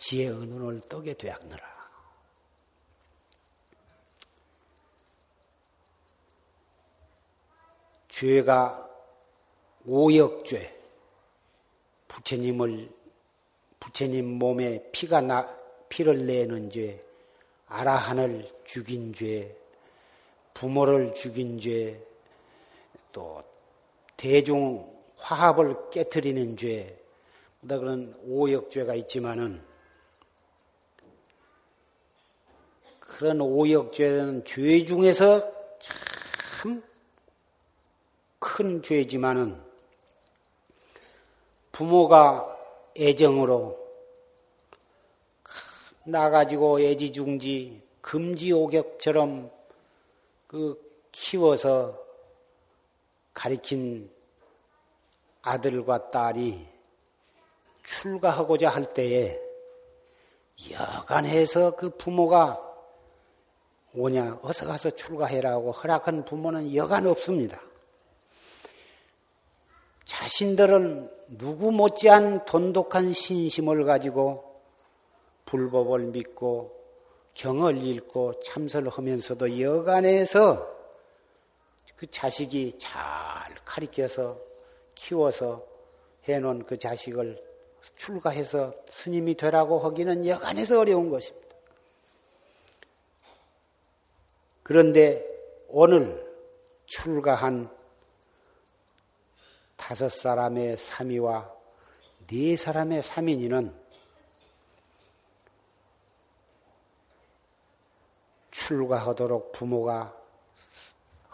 지혜의 0.02 0.34
눈을 0.34 0.80
뜨게 0.88 1.14
되었느라. 1.14 1.62
죄가 8.08 8.90
오역죄, 9.86 10.76
부처님을, 12.08 12.90
부처님 13.78 14.26
몸에 14.40 14.90
피가 14.90 15.20
나, 15.20 15.56
피를 15.88 16.26
내는 16.26 16.68
죄, 16.68 17.00
아라한을 17.68 18.50
죽인 18.64 19.14
죄, 19.14 19.56
부모를 20.52 21.14
죽인 21.14 21.60
죄, 21.60 22.04
또 23.12 23.42
대중 24.16 24.84
화합을 25.16 25.90
깨뜨리는 25.90 26.56
죄, 26.56 26.98
다 27.68 27.78
그런 27.78 28.18
오역죄가 28.26 28.96
있지만은 28.96 29.71
그런 33.18 33.40
오역죄는 33.40 34.44
죄 34.44 34.84
중에서 34.84 35.40
참 35.88 36.92
큰 38.42 38.82
죄지만은 38.82 39.58
부모가 41.70 42.58
애정으로 42.98 43.78
나가지고 46.04 46.80
애지중지 46.80 47.82
금지오격처럼 48.00 49.50
그 50.48 51.06
키워서 51.12 51.98
가리킨 53.32 54.10
아들과 55.40 56.10
딸이 56.10 56.66
출가하고자 57.84 58.68
할 58.68 58.92
때에 58.92 59.40
여간해서 60.72 61.76
그 61.76 61.90
부모가 61.90 62.71
오냐 63.94 64.38
어서 64.42 64.66
가서 64.66 64.90
출가해라고 64.90 65.72
허락한 65.72 66.24
부모는 66.24 66.74
여간 66.74 67.06
없습니다. 67.06 67.60
자신들은 70.04 71.10
누구 71.38 71.70
못지한 71.70 72.44
돈독한 72.44 73.12
신심을 73.12 73.84
가지고 73.84 74.60
불법을 75.46 76.06
믿고 76.06 76.74
경을 77.34 77.82
읽고 77.82 78.40
참선을 78.40 78.90
하면서도 78.90 79.60
여간해서 79.60 80.70
그 81.96 82.06
자식이 82.10 82.78
잘 82.78 82.92
가리켜서 83.64 84.38
키워서 84.94 85.64
해놓은 86.24 86.64
그 86.66 86.78
자식을 86.78 87.42
출가해서 87.96 88.74
스님이 88.86 89.34
되라고 89.34 89.78
하기는 89.80 90.26
여간해서 90.26 90.80
어려운 90.80 91.10
것입니다. 91.10 91.51
그런데 94.72 95.22
오늘 95.68 96.26
출가한 96.86 97.70
다섯 99.76 100.08
사람의 100.08 100.78
삼위와 100.78 101.52
네 102.26 102.56
사람의 102.56 103.02
삼인이는 103.02 103.78
출가하도록 108.50 109.52
부모가 109.52 110.16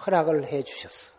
허락을 0.04 0.44
해 0.48 0.64
주셨어. 0.64 1.14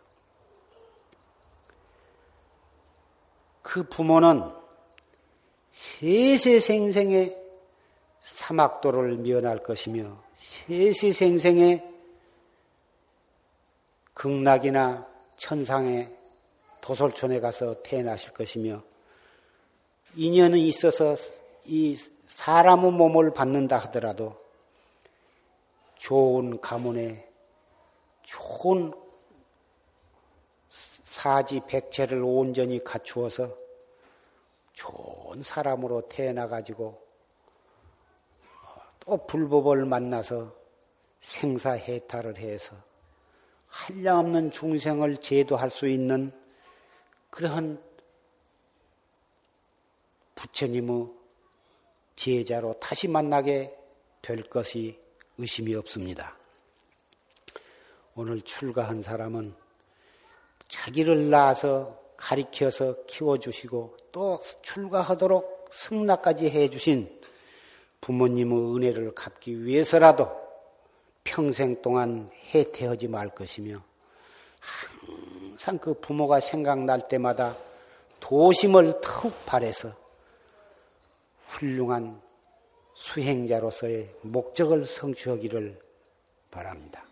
그 3.62 3.88
부모는 3.88 4.44
세세생생의 5.72 7.42
사막도를 8.20 9.20
면할 9.20 9.64
것이며 9.64 10.22
세세생생의 10.68 11.89
극락이나 14.20 15.08
천상의 15.38 16.14
도솔촌에 16.82 17.40
가서 17.40 17.82
태어나실 17.84 18.34
것이며 18.34 18.84
인연이 20.14 20.68
있어서 20.68 21.16
이 21.64 21.96
사람의 22.28 22.92
몸을 22.92 23.32
받는다 23.32 23.78
하더라도 23.78 24.36
좋은 25.96 26.60
가문에 26.60 27.30
좋은 28.24 28.94
사지 30.68 31.62
백체를 31.66 32.22
온전히 32.22 32.84
갖추어서 32.84 33.56
좋은 34.74 35.44
사람으로 35.44 36.10
태어나 36.10 36.46
가지고 36.50 37.02
또 39.00 39.26
불법을 39.26 39.86
만나서 39.86 40.54
생사해탈을 41.22 42.38
해서 42.38 42.89
한량없는 43.70 44.52
중생을 44.52 45.18
제도할 45.18 45.70
수 45.70 45.88
있는 45.88 46.32
그러한 47.30 47.82
부처님의 50.36 51.08
제자로 52.16 52.74
다시 52.80 53.08
만나게 53.08 53.76
될 54.22 54.44
것이 54.44 55.00
의심이 55.38 55.74
없습니다. 55.76 56.36
오늘 58.16 58.42
출가한 58.42 59.02
사람은 59.02 59.54
자기를 60.68 61.30
낳아서 61.30 61.98
가리켜서 62.18 63.06
키워주시고 63.06 63.98
또 64.12 64.42
출가하도록 64.62 65.70
승낙까지 65.72 66.50
해주신 66.50 67.22
부모님의 68.02 68.76
은혜를 68.76 69.16
갚기 69.16 69.64
위해서라도 69.64 70.39
평생 71.24 71.82
동안 71.82 72.30
해태하지 72.54 73.08
말 73.08 73.30
것이며 73.30 73.78
항상 74.60 75.78
그 75.78 75.94
부모가 75.94 76.40
생각날 76.40 77.08
때마다 77.08 77.58
도심을 78.20 79.02
턱 79.02 79.46
발해서 79.46 79.94
훌륭한 81.48 82.22
수행자로서의 82.94 84.14
목적을 84.22 84.86
성취하기를 84.86 85.80
바랍니다. 86.52 87.06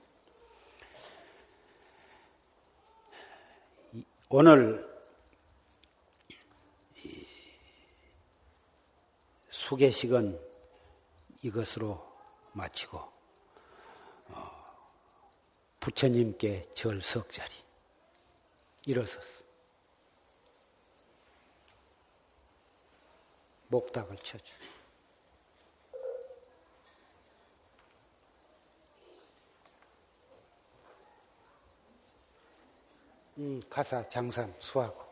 오늘 4.30 4.86
수계식은 9.50 10.40
이것으로 11.42 12.06
마치고 12.54 12.98
어, 12.98 13.17
부처님께 15.88 16.68
절석 16.74 17.30
자리 17.30 17.50
일어섰어. 18.86 19.46
목닥을 23.70 24.18
쳐줘. 24.18 24.44
음, 33.38 33.62
가사 33.70 34.10
장삼 34.10 34.54
수하고. 34.60 35.07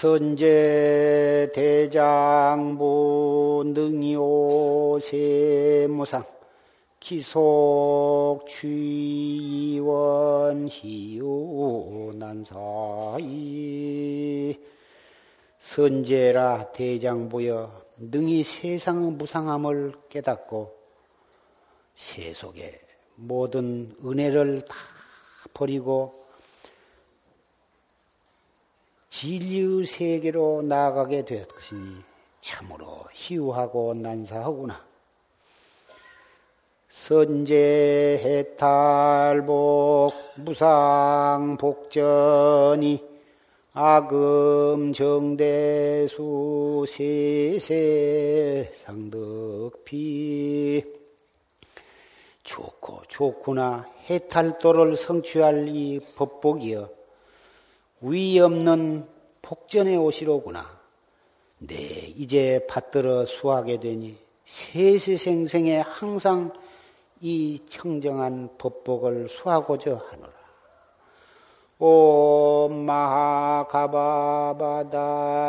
선제 0.00 1.50
대장부 1.52 3.64
능이오세 3.66 5.88
무상 5.90 6.22
기속 7.00 8.44
취원 8.46 10.68
희우 10.68 12.12
난사이. 12.14 13.26
선제라 15.58 16.70
대장부여 16.70 17.82
능히 17.96 18.44
세상 18.44 19.18
무상함을 19.18 19.94
깨닫고 20.08 20.78
세속의 21.96 22.78
모든 23.16 23.96
은혜를 24.04 24.64
다 24.64 24.76
버리고 25.52 26.17
진리의 29.08 29.86
세계로 29.86 30.62
나아가게 30.62 31.24
되었으니 31.24 32.02
참으로 32.40 33.04
희우하고 33.12 33.94
난사하구나. 33.94 34.86
선제 36.88 38.20
해탈복 38.22 40.12
무상 40.36 41.56
복전이 41.58 43.06
아금 43.72 44.92
정대수 44.92 46.84
세세 46.88 48.72
상덕피. 48.78 50.84
좋고 52.42 53.02
좋구나. 53.08 53.86
해탈도를 54.08 54.96
성취할 54.96 55.68
이 55.68 56.00
법복이여 56.16 56.97
위 58.00 58.38
없는 58.38 59.06
복전의 59.42 59.96
옷이로구나. 59.96 60.78
네, 61.58 61.74
이제 61.74 62.64
받들어 62.68 63.24
수하게 63.24 63.80
되니 63.80 64.16
세세생생에 64.46 65.80
항상 65.80 66.52
이 67.20 67.60
청정한 67.68 68.50
법복을 68.58 69.28
수하고자 69.28 70.00
하노라. 70.10 70.38
옴 71.80 72.86
마하가바바다 72.86 73.94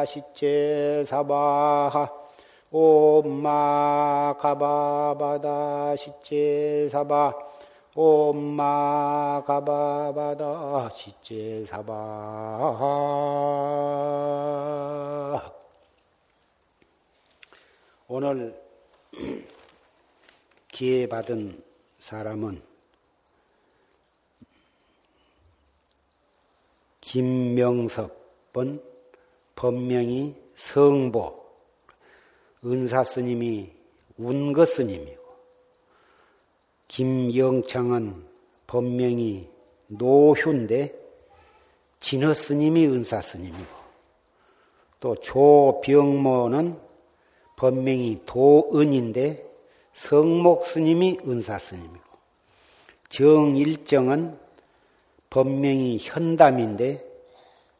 시체 0.05 1.03
사바하 1.07 2.11
옴 2.71 3.41
마가바바다 3.41 4.75
시체 5.95 6.87
사바 6.91 7.33
옴마 8.01 9.43
가바바다 9.45 10.89
시제 10.91 11.65
사바. 11.65 11.91
오늘 18.07 18.57
기회 20.71 21.09
받은 21.09 21.61
사람은 21.99 22.61
김명섭번 27.01 28.81
법명이 29.57 30.37
성보 30.55 31.37
은사 32.63 33.03
스님이 33.03 33.73
운거 34.17 34.65
스님이고 34.65 35.18
김영창은 36.89 38.25
법명이 38.67 39.47
노휴인데 39.87 40.93
진허 41.99 42.33
스님이 42.33 42.87
은사 42.87 43.21
스님이고 43.21 43.79
또 44.99 45.15
조병모는 45.15 46.77
법명이 47.55 48.21
도은인데 48.25 49.45
성목 49.93 50.65
스님이 50.65 51.19
은사 51.25 51.57
스님이고 51.57 52.09
정일정은 53.09 54.37
법명이 55.29 55.99
현담인데 56.01 57.05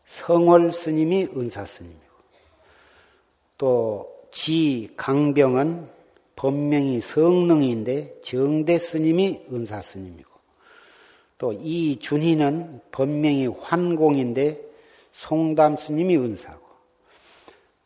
성월 0.05 0.71
스님이 0.71 1.27
은사 1.35 1.65
스님이고 1.65 1.99
또 3.57 4.27
지강병은 4.31 5.98
법명이 6.39 7.01
성능인데 7.01 8.21
정대 8.21 8.77
스님이 8.77 9.41
은사 9.51 9.81
스님이고 9.81 10.29
또 11.37 11.51
이준희는 11.51 12.79
법명이 12.93 13.47
환공인데 13.47 14.61
송담 15.11 15.75
스님이 15.75 16.15
은사고 16.15 16.61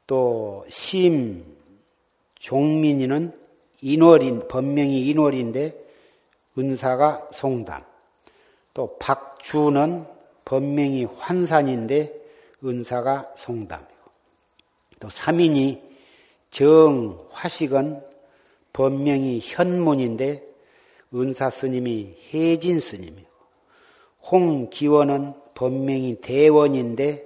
또 0.06 0.66
심 0.70 1.44
종민이는 2.36 3.36
인월인 3.82 4.48
법명이 4.48 5.08
인월인데 5.08 5.76
은사가 6.56 7.30
송담 7.34 7.84
또 8.76 8.96
박주는 9.00 10.06
법명이 10.46 11.06
환산인데 11.06 12.14
은사가 12.64 13.34
송담이고 13.36 14.12
또 15.00 15.10
삼인이 15.10 15.82
정화식은 16.52 18.13
법명이 18.74 19.40
현문인데 19.44 20.44
은사 21.14 21.50
스님이 21.50 22.16
혜진 22.34 22.80
스님이고 22.80 23.30
홍기원은 24.32 25.34
법명이 25.54 26.22
대원인데 26.22 27.26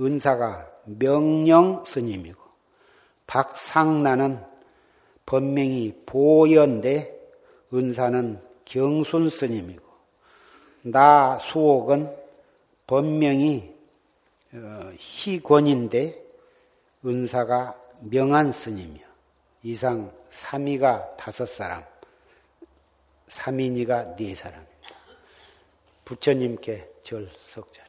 은사가 0.00 0.70
명령 0.84 1.84
스님이고 1.84 2.40
박상나는 3.26 4.38
법명이 5.26 5.94
보연데 6.06 7.12
은사는 7.72 8.40
경순 8.64 9.30
스님이고 9.30 9.84
나 10.82 11.38
수옥은 11.38 12.14
법명이 12.86 13.72
어, 14.52 14.80
희권인데 14.98 16.22
은사가 17.04 17.78
명한 18.00 18.52
스님이요. 18.52 19.04
이상 19.62 20.12
3위가 20.38 21.16
다섯 21.16 21.46
사람, 21.46 21.84
3인이가 23.28 24.16
네 24.16 24.34
사람입니다. 24.34 24.74
부처님께 26.04 26.90
절 27.02 27.30
석자. 27.30 27.82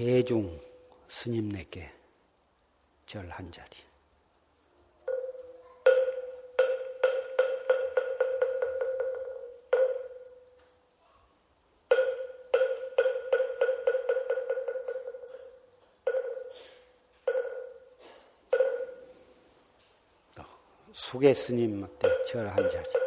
대중 0.00 0.58
스님네께 1.08 1.92
절 3.04 3.28
한 3.28 3.52
자리. 3.52 3.68
수계 20.94 21.34
스님한테 21.34 22.24
절 22.24 22.48
한 22.48 22.70
자리. 22.70 22.99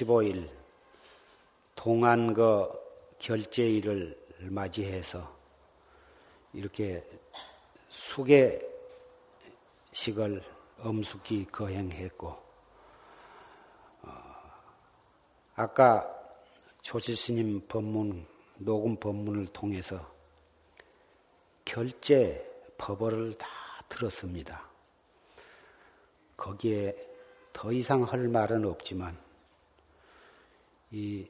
15일 0.00 0.48
동안거 1.74 2.78
결제일을 3.18 4.18
맞이해서 4.40 5.36
이렇게 6.52 7.06
수계식을 7.88 8.32
엄숙히 10.78 11.44
거행했고, 11.46 12.28
어, 14.02 14.12
아까 15.54 16.08
조실스님 16.80 17.66
법문, 17.68 18.26
녹음 18.56 18.96
법문을 18.96 19.48
통해서 19.48 20.10
결제 21.64 22.46
법어를 22.78 23.36
다 23.36 23.46
들었습니다. 23.88 24.66
거기에 26.36 26.96
더 27.52 27.70
이상 27.70 28.02
할 28.02 28.28
말은 28.28 28.64
없지만, 28.64 29.29
이 30.92 31.26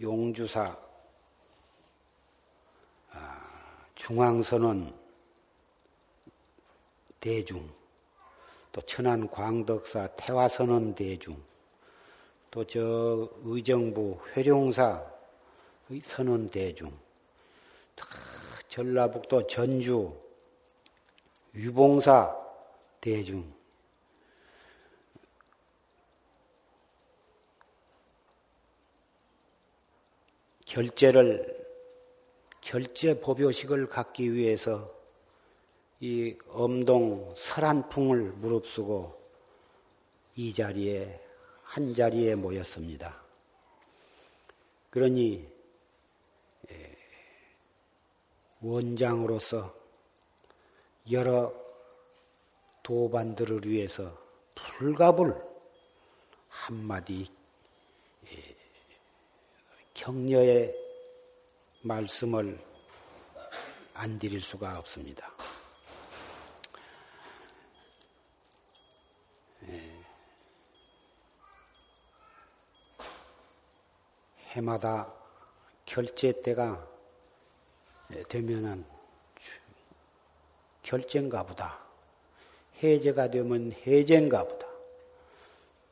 용주사 0.00 0.76
아, 3.12 3.86
중앙선원 3.94 4.98
대중 7.20 7.72
또 8.72 8.80
천안 8.82 9.28
광덕사 9.30 10.08
태화선원 10.16 10.94
대중 10.94 11.40
또 12.50 12.64
저 12.64 13.28
의정부 13.42 14.18
회룡사 14.36 15.04
선원 16.02 16.48
대중 16.48 16.96
전라북도 18.68 19.48
전주 19.48 20.16
유봉사 21.54 22.36
대중 23.00 23.52
결제를 30.74 31.64
결제 32.60 33.20
법요식을 33.20 33.86
갖기 33.88 34.32
위해서 34.32 34.92
이 36.00 36.36
엄동 36.48 37.32
설한풍을 37.36 38.32
무릅쓰고 38.32 39.22
이 40.34 40.52
자리에 40.52 41.20
한 41.62 41.94
자리에 41.94 42.34
모였습니다. 42.34 43.22
그러니 44.90 45.46
예, 46.72 46.96
원장으로서 48.60 49.72
여러 51.12 51.54
도반들을 52.82 53.64
위해서 53.64 54.18
불갑을 54.56 55.40
한마디 56.48 57.26
격려의 59.94 60.74
말씀을 61.82 62.58
안 63.94 64.18
드릴 64.18 64.40
수가 64.40 64.78
없습니다. 64.80 65.32
예. 69.68 70.04
해마다 74.50 75.12
결제 75.84 76.42
때가 76.42 76.86
되면은 78.28 78.84
결제인가 80.82 81.44
보다. 81.44 81.82
해제가 82.82 83.30
되면 83.30 83.72
해제인가 83.86 84.44
보다. 84.44 84.66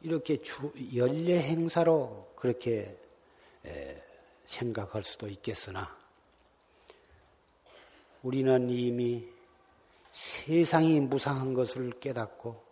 이렇게 0.00 0.42
주, 0.42 0.72
연례 0.94 1.40
행사로 1.40 2.32
그렇게 2.34 3.01
생각할 4.46 5.02
수도 5.02 5.28
있겠으나 5.28 5.96
우리는 8.22 8.68
이미 8.70 9.26
세상이 10.12 11.00
무상한 11.00 11.54
것을 11.54 11.90
깨닫고 11.98 12.62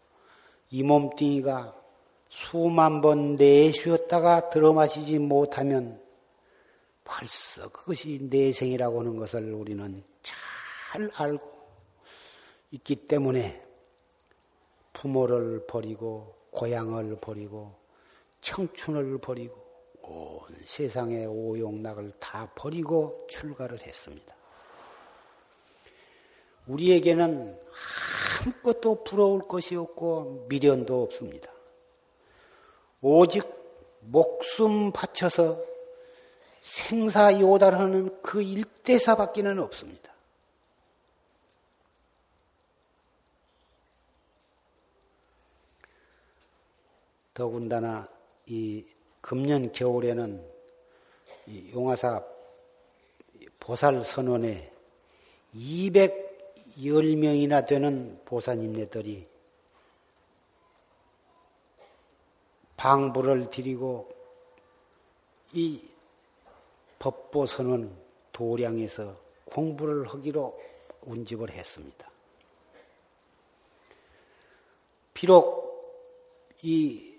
이 0.71 0.83
몸뚱이가 0.83 1.75
수만 2.29 3.01
번 3.01 3.35
내쉬었다가 3.37 4.51
들어마시지 4.51 5.19
못하면 5.19 6.01
벌써 7.03 7.69
그것이 7.71 8.21
내생이라고 8.31 9.01
하는 9.01 9.17
것을 9.17 9.53
우리는 9.53 10.05
잘 10.23 11.11
알고 11.15 11.51
있기 12.71 12.95
때문에 13.09 13.67
부모를 14.93 15.67
버리고 15.67 16.37
고향을 16.53 17.17
버리고 17.21 17.75
청춘을 18.41 19.19
버리고 19.19 19.70
온 20.11 20.41
세상의 20.65 21.27
오용락을 21.27 22.13
다 22.19 22.51
버리고 22.55 23.27
출가를 23.31 23.81
했습니다. 23.81 24.35
우리에게는 26.67 27.59
아무것도 28.41 29.05
부러울 29.05 29.47
것이 29.47 29.77
없고 29.77 30.47
미련도 30.49 31.03
없습니다. 31.05 31.51
오직 33.01 33.45
목숨 34.01 34.93
바쳐서 34.93 35.61
생사요달하는 36.61 38.21
그 38.23 38.43
일대사밖에는 38.43 39.59
없습니다. 39.61 40.11
더군다나 47.33 48.07
이 48.47 48.85
금년 49.21 49.73
겨울에는 49.73 50.49
용화사 51.73 52.25
보살 53.59 54.05
선원에 54.05 54.71
210명이나 55.55 57.67
되는 57.67 58.21
보사님네들이 58.25 59.29
방부를 62.77 63.51
드리고 63.51 64.09
이 65.53 65.85
법보 66.99 67.47
선원 67.47 67.95
도량에서 68.33 69.17
공부를 69.45 70.09
하기로 70.09 70.59
운집을 71.03 71.51
했습니다. 71.51 72.11
비록 75.13 75.61
이 76.63 77.10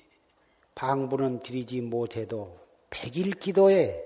방부는 0.82 1.41
드리지 1.41 1.79
못해도 1.82 2.57
백일 2.89 3.34
기도에 3.34 4.03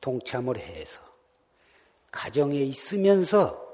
동참을 0.00 0.60
해서 0.60 1.00
가정에 2.12 2.60
있으면서 2.60 3.66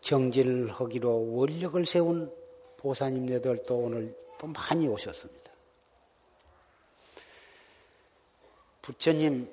정진을 0.00 0.72
하기로 0.72 1.36
원력을 1.36 1.86
세운 1.86 2.34
보사님네들도 2.78 3.76
오늘 3.78 4.12
또 4.38 4.48
많이 4.48 4.88
오셨습니다. 4.88 5.52
부처님께서 8.82 9.48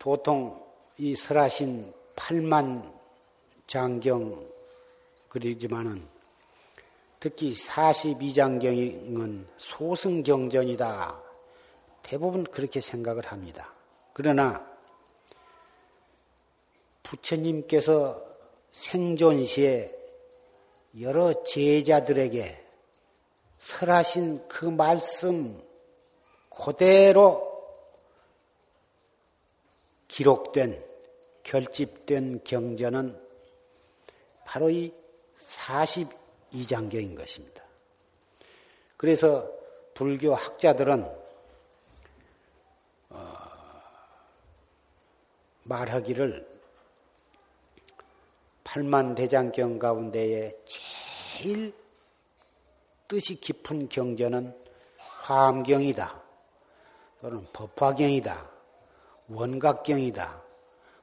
보통 0.00 0.60
이 0.98 1.14
설하신 1.14 1.94
8만 2.16 2.98
장경 3.68 4.50
그러지만은 5.30 6.06
특히 7.18 7.52
42장경은 7.52 9.46
소승경전이다. 9.56 11.22
대부분 12.02 12.44
그렇게 12.44 12.80
생각을 12.80 13.26
합니다. 13.26 13.72
그러나 14.12 14.68
부처님께서 17.02 18.22
생존 18.72 19.44
시에 19.44 19.92
여러 21.00 21.44
제자들에게 21.44 22.66
설하신 23.58 24.48
그 24.48 24.64
말씀 24.64 25.62
그대로 26.48 27.48
기록된, 30.08 30.84
결집된 31.44 32.40
경전은 32.42 33.18
바로 34.44 34.68
이 34.70 34.99
42장경인 35.56 37.16
것입니다. 37.16 37.62
그래서 38.96 39.50
불교 39.94 40.34
학자들은 40.34 41.04
어, 43.10 43.36
말하기를 45.64 46.48
팔만대장경 48.64 49.78
가운데에 49.78 50.56
제일 50.64 51.74
뜻이 53.08 53.40
깊은 53.40 53.88
경전은 53.88 54.54
화엄경이다. 54.98 56.22
또는 57.20 57.46
법화경이다. 57.52 58.50
원각경이다. 59.28 60.42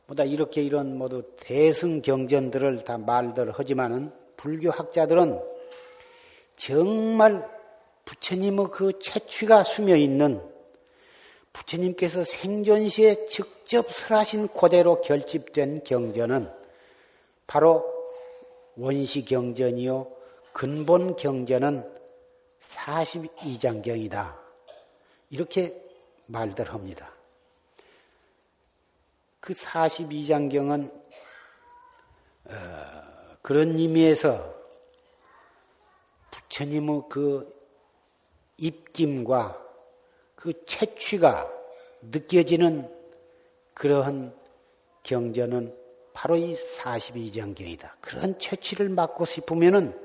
뭐다 0.07 0.23
이렇게 0.23 0.63
이런 0.63 0.97
모두 0.97 1.23
대승 1.37 2.01
경전들을 2.01 2.85
다 2.85 2.97
말들 2.97 3.51
하지만은 3.51 4.11
불교 4.37 4.71
학자들은 4.71 5.41
정말 6.55 7.47
부처님의 8.05 8.67
그 8.71 8.97
채취가 8.99 9.63
숨어 9.63 9.95
있는 9.95 10.41
부처님께서 11.51 12.23
생존시에 12.23 13.25
직접 13.25 13.91
설하신 13.91 14.47
그대로 14.49 15.01
결집된 15.01 15.83
경전은 15.83 16.49
바로 17.47 17.83
원시 18.75 19.25
경전이요 19.25 20.11
근본 20.53 21.15
경전은 21.15 21.97
42장경이다. 22.61 24.35
이렇게 25.29 25.79
말들 26.27 26.73
합니다. 26.73 27.11
그 29.39 29.53
42장경은 29.53 30.91
어, 32.45 33.06
그런 33.47 33.77
의미에서 33.77 34.53
부처님의 36.31 37.03
그 37.07 37.49
입김과 38.57 39.65
그 40.35 40.65
채취가 40.65 41.49
느껴지는 42.01 42.93
그러한 43.73 44.35
경전은 45.03 45.73
바로 46.11 46.35
이 46.35 46.55
42장경이다. 46.55 47.89
그런 48.01 48.37
채취를 48.37 48.89
맡고 48.89 49.23
싶으면은 49.23 49.97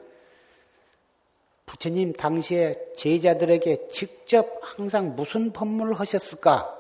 부처님 1.67 2.13
당시에 2.13 2.93
제자들에게 2.97 3.89
직접 3.89 4.61
항상 4.63 5.17
무슨 5.17 5.53
법문을 5.53 5.95
하셨을까? 5.95 6.79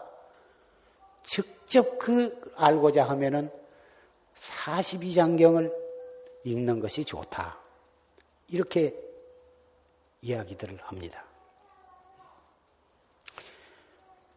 직접 1.24 1.98
그 1.98 2.52
알고자 2.54 3.02
하면은 3.08 3.50
42장경을 4.36 5.81
읽는 6.44 6.80
것이 6.80 7.04
좋다. 7.04 7.58
이렇게 8.48 8.94
이야기들을 10.20 10.78
합니다. 10.82 11.24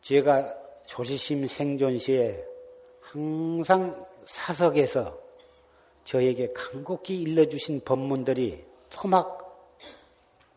제가 0.02 0.56
조시심 0.86 1.48
생존 1.48 1.98
시에 1.98 2.44
항상 3.02 4.06
사석에서 4.26 5.20
저에게 6.06 6.54
간곡히 6.54 7.22
일러주신 7.22 7.82
법문들이 7.84 8.64
토막 8.92 9.44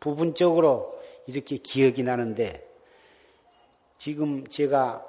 부분적으로 0.01 1.03
이렇게 1.27 1.57
기억이 1.57 2.03
나는데 2.03 2.67
지금 3.99 4.47
제가 4.47 5.05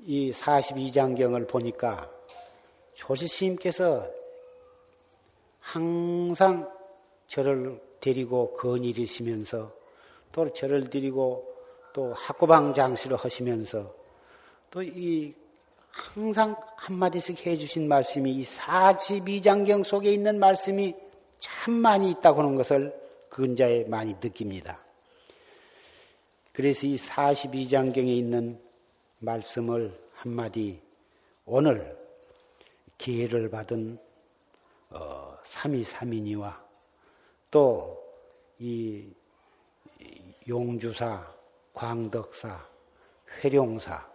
이 0.00 0.30
42장경을 0.32 1.48
보니까 1.48 2.10
조시스님께서 2.94 4.21
항상 5.62 6.70
저를 7.26 7.80
데리고 8.00 8.52
건일이시면서 8.52 9.72
또 10.32 10.52
저를 10.52 10.90
데리고 10.90 11.48
또 11.94 12.12
학고방 12.12 12.74
장시를 12.74 13.16
하시면서 13.16 13.94
또 14.70 14.82
이 14.82 15.34
항상 15.92 16.56
한마디씩 16.76 17.46
해주신 17.46 17.86
말씀이 17.86 18.32
이 18.32 18.44
42장경 18.44 19.84
속에 19.84 20.10
있는 20.12 20.38
말씀이 20.38 20.94
참 21.38 21.74
많이 21.74 22.10
있다고 22.10 22.40
하는 22.40 22.56
것을 22.56 22.98
근자에 23.28 23.84
많이 23.84 24.14
느낍니다. 24.14 24.78
그래서 26.52 26.86
이 26.86 26.96
42장경에 26.96 28.08
있는 28.08 28.58
말씀을 29.20 29.98
한마디 30.14 30.80
오늘 31.44 31.96
기회를 32.98 33.50
받은 33.50 33.98
어, 34.94 35.38
삼위삼인이와 35.44 36.60
또 37.50 38.02
이 38.62 39.12
용주사, 40.46 41.26
광덕사, 41.74 42.64
회룡사, 43.42 44.08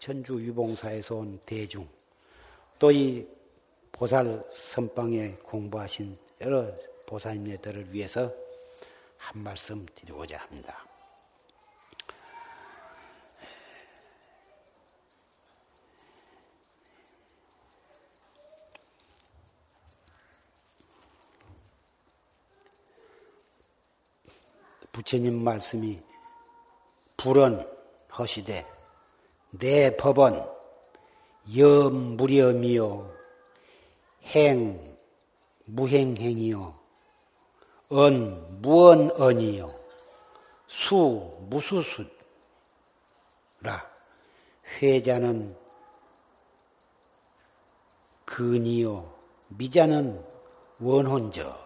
전주 0.00 0.40
유봉사에서 0.40 1.16
온 1.16 1.38
대중, 1.44 1.86
또 2.78 2.90
이 2.90 3.26
보살 3.92 4.42
선방에 4.50 5.32
공부하신 5.42 6.16
여러 6.40 6.72
보살님들을 7.06 7.92
위해서 7.92 8.32
한 9.18 9.42
말씀 9.42 9.84
드리고자 9.94 10.38
합니다. 10.38 10.87
부처님 24.98 25.44
말씀이 25.44 26.00
불은 27.16 27.64
허시되 28.18 28.66
내 29.50 29.96
법은 29.96 30.44
염무렴이요 31.56 33.14
행 34.24 34.98
무행행이요 35.66 36.74
언 37.90 38.60
무언 38.60 39.12
언이요 39.12 39.72
수 40.66 41.32
무수수라. 41.48 42.10
회자는 44.82 45.56
근이요 48.24 49.14
미자는 49.46 50.24
원혼저. 50.80 51.56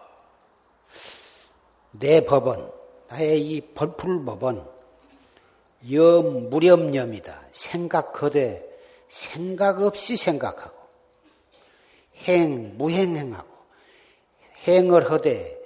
내 1.93 2.23
법은 2.23 2.82
나의 3.13 3.41
이 3.41 3.61
벌풀법은 3.61 4.63
염 5.91 6.49
무렴염이다. 6.49 7.43
생각하되 7.51 8.67
생각 9.07 9.81
없이 9.81 10.17
생각하고 10.17 10.75
행 12.23 12.77
무행행하고 12.77 13.53
행을 14.67 15.11
하되 15.11 15.59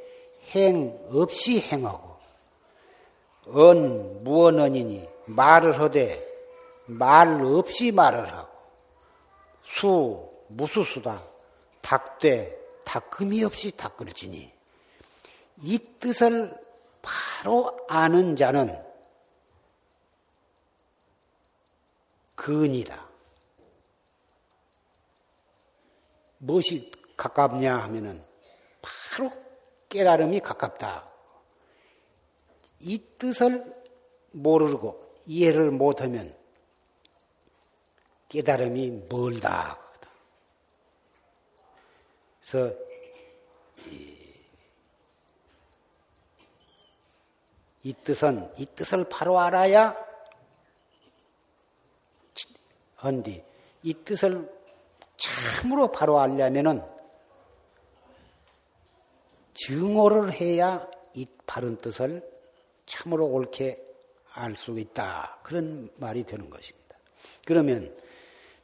행 0.49 0.99
없이 1.11 1.61
행하고 1.61 2.17
언 3.47 4.23
무언언이니 4.23 5.07
말을 5.25 5.79
하되 5.79 6.25
말 6.85 7.41
없이 7.43 7.91
말을 7.91 8.33
하고 8.33 8.49
수 9.65 10.29
무수수다. 10.49 11.23
닭되 11.81 12.57
닭금이 12.83 13.43
없이 13.43 13.71
닭을지니 13.71 14.51
이 15.63 15.79
뜻을 15.99 16.66
바로 17.07 17.85
아는 17.87 18.35
자는 18.35 18.85
근이다. 22.35 23.07
무엇이 26.39 26.91
가깝냐 27.15 27.77
하면은 27.83 28.23
바로 28.81 29.31
깨달음이 29.89 30.41
가깝다. 30.41 31.07
이 32.81 32.99
뜻을 33.17 33.73
모르고 34.31 35.03
이해를 35.25 35.71
못하면 35.71 36.35
깨달음이 38.29 39.07
멀다. 39.09 39.79
그래서 42.41 42.75
이 47.87 47.93
뜻은 48.03 48.51
이 48.57 48.65
뜻을 48.75 49.05
바로 49.07 49.39
알아야 49.39 49.95
헌디 53.01 53.41
이 53.83 53.93
뜻을 54.03 54.51
참으로 55.15 55.89
바로 55.89 56.19
알려면은 56.19 56.83
증오를 59.53 60.33
해야 60.33 60.85
이 61.13 61.25
바른 61.45 61.77
뜻을 61.77 62.29
참으로 62.85 63.25
옳게 63.27 63.81
알 64.33 64.57
수 64.57 64.77
있다. 64.77 65.39
그런 65.41 65.89
말이 65.95 66.23
되는 66.23 66.49
것입니다. 66.49 66.97
그러면 67.45 67.97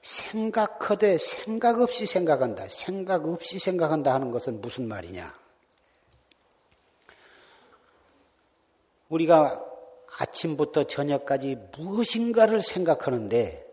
생각하되 0.02 1.18
생각 1.18 1.80
없이 1.80 2.06
생각한다. 2.06 2.68
생각 2.68 3.26
없이 3.26 3.58
생각한다 3.58 4.14
하는 4.14 4.32
것은 4.32 4.60
무슨 4.60 4.90
말이냐? 4.90 5.43
우리가 9.14 9.64
아침부터 10.18 10.86
저녁까지 10.86 11.58
무엇인가를 11.78 12.62
생각하는데 12.62 13.66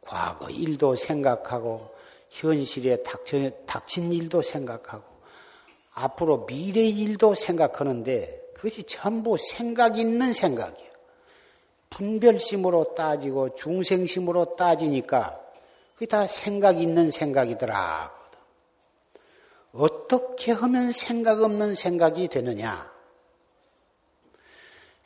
과거 0.00 0.48
일도 0.48 0.94
생각하고 0.94 1.90
현실에 2.28 3.02
닥친 3.66 4.12
일도 4.12 4.42
생각하고 4.42 5.04
앞으로 5.92 6.46
미래 6.46 6.82
일도 6.86 7.34
생각하는데 7.34 8.40
그것이 8.54 8.84
전부 8.84 9.36
생각 9.38 9.98
있는 9.98 10.32
생각이에요. 10.32 10.90
분별심으로 11.90 12.94
따지고 12.94 13.54
중생심으로 13.56 14.54
따지니까 14.56 15.40
그게 15.94 16.06
다 16.06 16.26
생각 16.26 16.80
있는 16.80 17.10
생각이더라. 17.10 18.12
어떻게 19.72 20.52
하면 20.52 20.92
생각 20.92 21.42
없는 21.42 21.74
생각이 21.74 22.28
되느냐? 22.28 22.89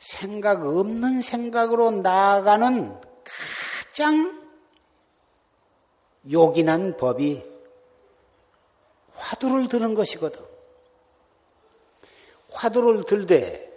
생각 0.05 0.63
없는 0.63 1.23
생각으로 1.23 1.89
나아가는 1.89 2.95
가장 3.23 4.39
요긴한 6.31 6.95
법이 6.95 7.43
화두를 9.15 9.67
드는 9.67 9.95
것이거든. 9.95 10.45
화두를 12.51 13.03
들되 13.05 13.67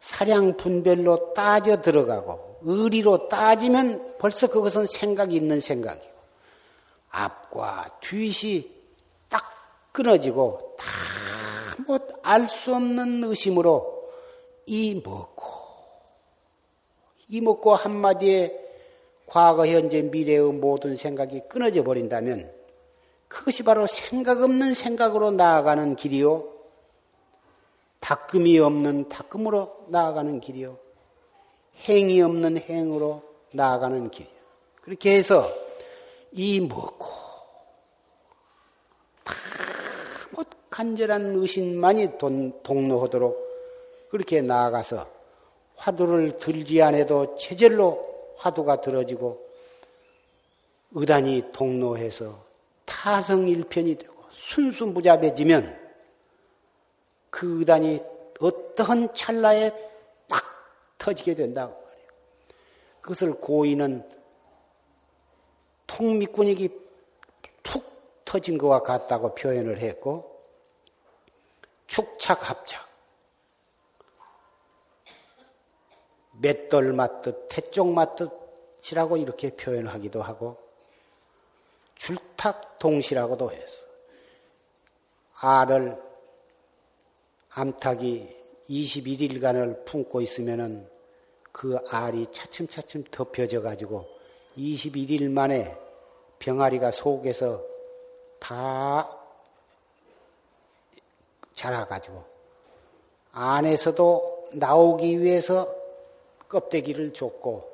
사량 0.00 0.56
분별로 0.56 1.32
따져 1.34 1.80
들어가고 1.80 2.58
의리로 2.62 3.28
따지면 3.28 4.16
벌써 4.18 4.48
그것은 4.48 4.86
생각이 4.86 5.36
있는 5.36 5.60
생각이고 5.60 6.14
앞과 7.10 8.00
뒤이 8.00 8.72
딱 9.28 9.44
끊어지고 9.92 10.76
다뭐 11.86 12.48
수 12.48 12.74
없는 12.74 13.22
의심으로 13.22 13.93
이 14.66 15.00
먹고 15.04 15.44
이 17.28 17.40
먹고 17.40 17.74
한마디에 17.74 18.60
과거, 19.26 19.66
현재, 19.66 20.02
미래의 20.02 20.52
모든 20.52 20.96
생각이 20.96 21.42
끊어져 21.48 21.82
버린다면 21.82 22.52
그것이 23.28 23.62
바로 23.62 23.86
생각 23.86 24.42
없는 24.42 24.74
생각으로 24.74 25.30
나아가는 25.30 25.96
길이요. 25.96 26.52
닦음이 28.00 28.58
없는 28.58 29.08
닦음으로 29.08 29.86
나아가는 29.88 30.40
길이요. 30.40 30.78
행이 31.88 32.20
없는 32.20 32.58
행으로 32.58 33.22
나아가는 33.52 34.10
길이요. 34.10 34.32
그렇게 34.82 35.16
해서 35.16 35.50
이 36.32 36.60
먹고 36.60 37.06
다 39.24 39.34
뭐 40.34 40.44
간절한 40.68 41.36
의심만이 41.36 42.18
돈, 42.18 42.60
동로하도록 42.62 43.43
그렇게 44.14 44.42
나아가서 44.42 45.10
화두를 45.74 46.36
들지 46.36 46.80
않아도 46.80 47.34
체절로 47.34 48.36
화두가 48.36 48.80
들어지고 48.80 49.44
의단이 50.92 51.50
동로해서 51.52 52.46
타성일편이 52.84 53.96
되고 53.96 54.14
순수무잡해지면 54.30 55.76
그 57.28 57.58
의단이 57.58 58.00
어떠한 58.38 59.16
찰나에 59.16 59.72
탁 60.28 60.44
터지게 60.98 61.34
된다고 61.34 61.72
말이에요. 61.72 62.08
그것을 63.00 63.34
고인은 63.34 64.08
통미꾼익이 65.88 66.68
툭 67.64 67.84
터진 68.24 68.58
것과 68.58 68.82
같다고 68.82 69.34
표현을 69.34 69.80
했고 69.80 70.40
축착합착 71.88 72.93
맷돌 76.40 76.92
맞듯 76.92 77.46
태쪽 77.48 77.92
맞듯이라고 77.92 79.16
이렇게 79.16 79.50
표현하기도 79.50 80.22
하고 80.22 80.58
줄탁 81.94 82.78
동시라고도 82.78 83.52
했어. 83.52 83.86
알을 85.36 85.96
암탉이 87.50 88.34
21일간을 88.68 89.84
품고 89.84 90.20
있으면은 90.20 90.88
그 91.52 91.78
알이 91.88 92.26
차츰차츰 92.32 93.04
덮여져 93.10 93.62
가지고 93.62 94.08
21일 94.56 95.30
만에 95.30 95.76
병아리가 96.38 96.90
속에서 96.90 97.62
다 98.40 99.08
자라가지고 101.54 102.24
안에서도 103.32 104.50
나오기 104.54 105.20
위해서 105.20 105.83
껍데기를 106.54 107.12
줬고 107.12 107.68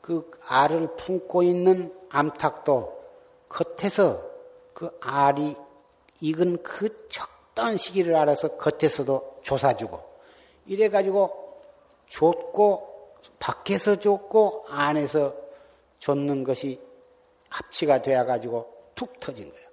그 0.00 0.30
알을 0.46 0.96
품고 0.96 1.42
있는 1.42 1.94
암탉도 2.08 2.98
겉에서 3.50 4.24
그 4.72 4.96
알이 5.00 5.54
익은 6.20 6.62
그 6.62 7.08
적당한 7.08 7.76
시기를 7.76 8.16
알아서 8.16 8.56
겉에서도 8.56 9.40
조사주고 9.42 10.00
이래 10.66 10.88
가지고 10.88 11.60
줬고 12.08 13.18
밖에서 13.38 13.96
줬고 13.96 14.64
안에서 14.68 15.36
줬는 15.98 16.44
것이 16.44 16.80
합치가 17.50 18.00
되어 18.00 18.24
가지고 18.24 18.72
툭 18.94 19.20
터진 19.20 19.50
거예요. 19.50 19.68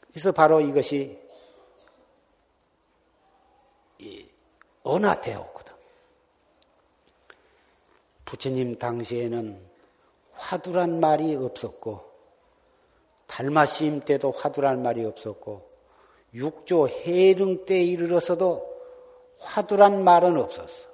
그래서 0.00 0.32
바로 0.32 0.60
이것이 0.60 1.18
언화되었거든. 4.82 5.61
부처님 8.32 8.78
당시에는 8.78 9.60
화두란 10.32 11.00
말이 11.00 11.36
없었고 11.36 12.00
달마심 13.26 14.00
때도 14.06 14.30
화두란 14.30 14.82
말이 14.82 15.04
없었고 15.04 15.70
육조 16.32 16.88
해릉 16.88 17.66
때 17.66 17.84
이르러서도 17.84 18.72
화두란 19.38 20.02
말은 20.02 20.38
없었어. 20.38 20.86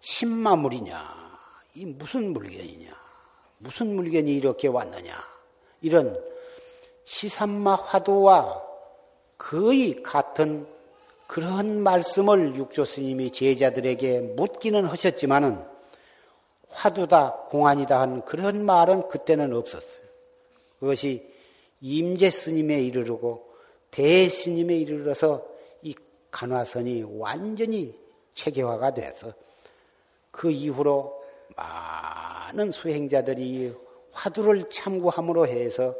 신마물이냐? 0.00 1.38
이 1.76 1.86
무슨 1.86 2.34
물건이냐? 2.34 2.90
무슨 3.56 3.96
물건이 3.96 4.34
이렇게 4.34 4.68
왔느냐? 4.68 5.14
이런 5.80 6.22
시산마 7.04 7.74
화두와 7.74 8.62
거의 9.38 10.02
같은 10.02 10.66
그런 11.26 11.80
말씀을 11.80 12.54
육조 12.54 12.84
스님이 12.84 13.32
제자들에게 13.32 14.20
묻기는 14.36 14.84
하셨지만은 14.84 15.75
화두다 16.68 17.46
공안이다 17.50 18.00
한 18.00 18.24
그런 18.24 18.64
말은 18.64 19.08
그때는 19.08 19.54
없었어요. 19.54 20.06
그것이 20.78 21.26
임재 21.80 22.30
스님에 22.30 22.82
이르르고 22.82 23.46
대스님에 23.90 24.76
이르러서 24.76 25.46
이 25.82 25.94
간화선이 26.30 27.04
완전히 27.18 27.98
체계화가 28.34 28.94
돼서 28.94 29.32
그 30.30 30.50
이후로 30.50 31.22
많은 31.56 32.70
수행자들이 32.70 33.74
화두를 34.12 34.68
참고함으로 34.68 35.46
해서 35.46 35.94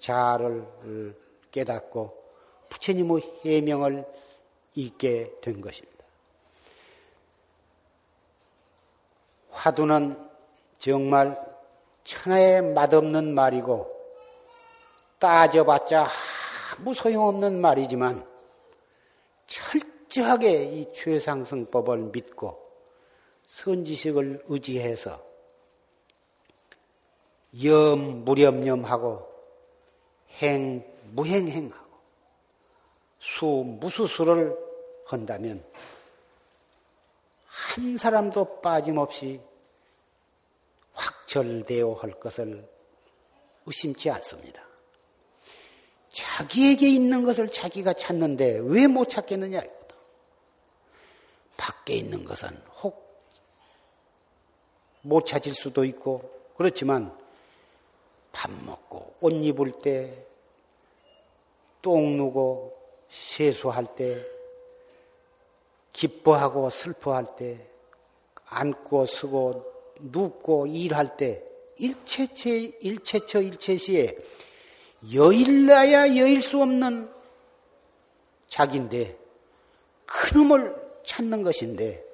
자아를 0.00 1.14
깨닫고 1.50 2.22
부처님의 2.70 3.22
해명을 3.44 4.04
잊게 4.74 5.32
된 5.40 5.60
것입니다. 5.60 5.91
화두는 9.62 10.18
정말 10.76 11.40
천하에 12.02 12.60
맛없는 12.60 13.32
말이고 13.32 13.88
따져봤자 15.20 16.08
아무 16.76 16.92
소용없는 16.92 17.60
말이지만 17.60 18.26
철저하게 19.46 20.64
이 20.64 20.92
최상승법을 20.92 22.10
믿고 22.12 22.60
선지식을 23.46 24.46
의지해서 24.48 25.22
염 27.62 28.24
무렴염하고 28.24 29.30
행 30.38 30.84
무행행하고 31.12 31.92
수 33.20 33.46
무수수를 33.46 34.58
한다면 35.06 35.64
한 37.46 37.96
사람도 37.96 38.60
빠짐없이 38.60 39.51
확철되어 41.32 41.94
할 41.94 42.12
것을 42.20 42.68
의심치 43.64 44.10
않습니다. 44.10 44.62
자기에게 46.10 46.88
있는 46.88 47.22
것을 47.22 47.50
자기가 47.50 47.94
찾는데 47.94 48.60
왜 48.64 48.86
못 48.86 49.08
찾겠느냐. 49.08 49.62
밖에 51.56 51.94
있는 51.94 52.24
것은 52.24 52.48
혹 52.82 53.02
못 55.04 55.26
찾을 55.26 55.52
수도 55.54 55.84
있고 55.84 56.30
그렇지만 56.56 57.16
밥 58.30 58.52
먹고 58.52 59.16
옷 59.20 59.32
입을 59.32 59.72
때 59.82 60.26
똥 61.80 62.16
누고 62.16 62.72
세수할 63.10 63.96
때 63.96 64.24
기뻐하고 65.92 66.70
슬퍼할 66.70 67.34
때 67.34 67.68
앉고 68.46 69.06
서고 69.06 69.71
눕고 70.02 70.66
일할 70.66 71.16
때 71.16 71.44
일체체, 71.76 72.78
일체처 72.80 73.40
일체시에 73.40 74.16
여일나야 75.14 76.16
여일 76.16 76.42
수 76.42 76.60
없는 76.60 77.10
자기인데, 78.48 79.18
그놈을 80.06 80.76
찾는 81.04 81.42
것인데, 81.42 82.04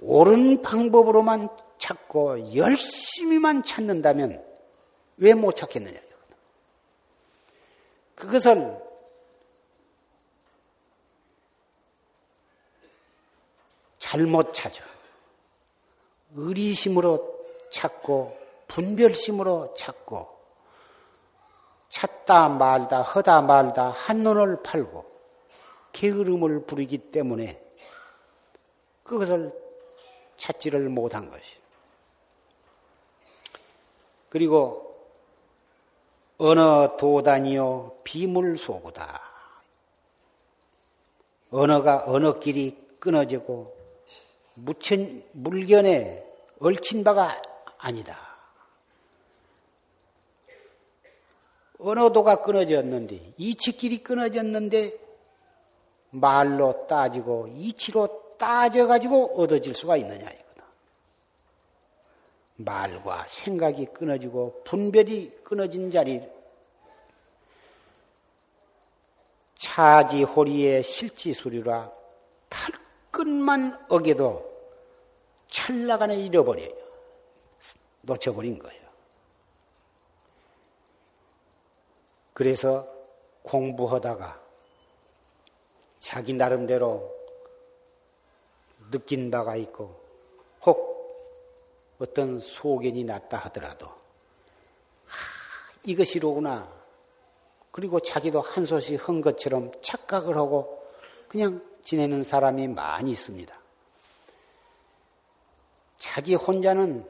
옳은 0.00 0.62
방법으로만 0.62 1.48
찾고 1.78 2.54
열심히만 2.54 3.62
찾는다면 3.64 4.44
왜 5.16 5.34
못 5.34 5.54
찾겠느냐. 5.56 5.98
그것을 8.14 8.76
잘못 13.98 14.54
찾아. 14.54 14.84
의리심으로 16.34 17.38
찾고 17.70 18.38
분별심으로 18.68 19.74
찾고 19.74 20.38
찾다 21.88 22.48
말다 22.48 23.02
허다 23.02 23.42
말다 23.42 23.90
한눈을 23.90 24.62
팔고 24.62 25.04
게으름을 25.92 26.66
부리기 26.66 26.98
때문에 27.10 27.60
그것을 29.02 29.52
찾지를 30.36 30.88
못한 30.90 31.30
것이. 31.30 31.58
그리고 34.28 34.84
언어 36.36 36.96
도단이요 36.96 38.00
비물소구다. 38.04 39.22
언어가 41.50 42.04
언어끼리 42.06 42.76
끊어지고 43.00 43.77
무천 44.60 45.22
물견에 45.32 46.24
얽힌 46.60 47.04
바가 47.04 47.40
아니다. 47.78 48.18
언어도가 51.78 52.42
끊어졌는데 52.42 53.34
이치끼리 53.36 53.98
끊어졌는데 54.02 54.98
말로 56.10 56.86
따지고 56.88 57.48
이치로 57.54 58.34
따져가지고 58.36 59.40
얻어질 59.40 59.74
수가 59.74 59.96
있느냐 59.98 60.28
이거다. 60.28 60.64
말과 62.56 63.26
생각이 63.28 63.86
끊어지고 63.86 64.62
분별이 64.64 65.38
끊어진 65.44 65.90
자리 65.90 66.20
차지 69.56 70.24
호리의 70.24 70.82
실지수리라 70.82 71.92
탈 72.48 72.74
끝만 73.12 73.78
어겨도 73.88 74.47
찰나간에 75.50 76.16
잃어버려요. 76.16 76.88
놓쳐버린 78.02 78.58
거예요. 78.58 78.88
그래서 82.32 82.86
공부하다가 83.42 84.40
자기 85.98 86.32
나름대로 86.32 87.14
느낀 88.90 89.30
바가 89.30 89.56
있고 89.56 90.00
혹 90.64 91.96
어떤 91.98 92.40
소견이 92.40 93.04
났다 93.04 93.36
하더라도 93.38 93.86
하, 93.86 93.94
이것이로구나. 95.84 96.78
그리고 97.72 98.00
자기도 98.00 98.40
한 98.40 98.64
소식 98.64 99.08
한 99.08 99.20
것처럼 99.20 99.72
착각을 99.82 100.36
하고 100.36 100.82
그냥 101.28 101.62
지내는 101.82 102.24
사람이 102.24 102.68
많이 102.68 103.10
있습니다. 103.10 103.58
자기 105.98 106.34
혼자는 106.34 107.04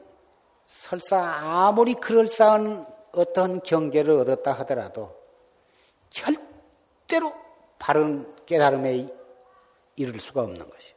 설사 0.67 1.19
아무리 1.19 1.93
그럴싸한 1.95 2.85
어떤 3.11 3.61
경계를 3.61 4.15
얻었다 4.17 4.51
하더라도 4.53 5.15
절대로 6.09 7.33
바른 7.77 8.35
깨달음에 8.45 9.07
이를 9.95 10.19
수가 10.19 10.41
없는 10.41 10.59
것이. 10.59 10.93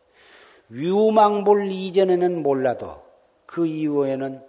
유망볼 0.70 1.70
이전에는 1.70 2.42
몰라도 2.42 3.02
그 3.46 3.66
이후에는 3.66 4.42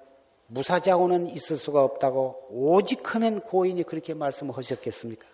무사자고는 0.47 1.27
있을 1.27 1.57
수가 1.57 1.83
없다고 1.83 2.47
오직 2.51 3.15
하면 3.15 3.41
고인이 3.41 3.83
그렇게 3.83 4.13
말씀하셨겠습니까? 4.13 5.25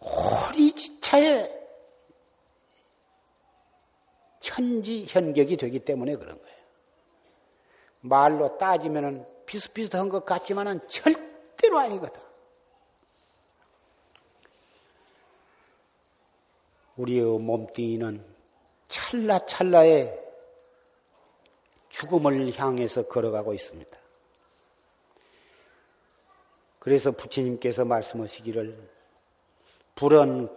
호리지차에 0.00 1.61
천지 4.42 5.06
현격이 5.08 5.56
되기 5.56 5.78
때문에 5.78 6.16
그런 6.16 6.38
거예요. 6.38 6.56
말로 8.00 8.58
따지면은 8.58 9.24
비슷비슷한 9.46 10.08
것 10.08 10.24
같지만 10.24 10.66
은 10.66 10.80
절대로 10.88 11.78
아니거든. 11.78 12.20
우리의 16.96 17.24
몸뚱이는 17.38 18.24
찰나찰나에 18.88 20.18
죽음을 21.88 22.52
향해서 22.58 23.06
걸어가고 23.06 23.54
있습니다. 23.54 23.98
그래서 26.78 27.12
부처님께서 27.12 27.84
말씀하시기를 27.84 28.90
불은 29.94 30.48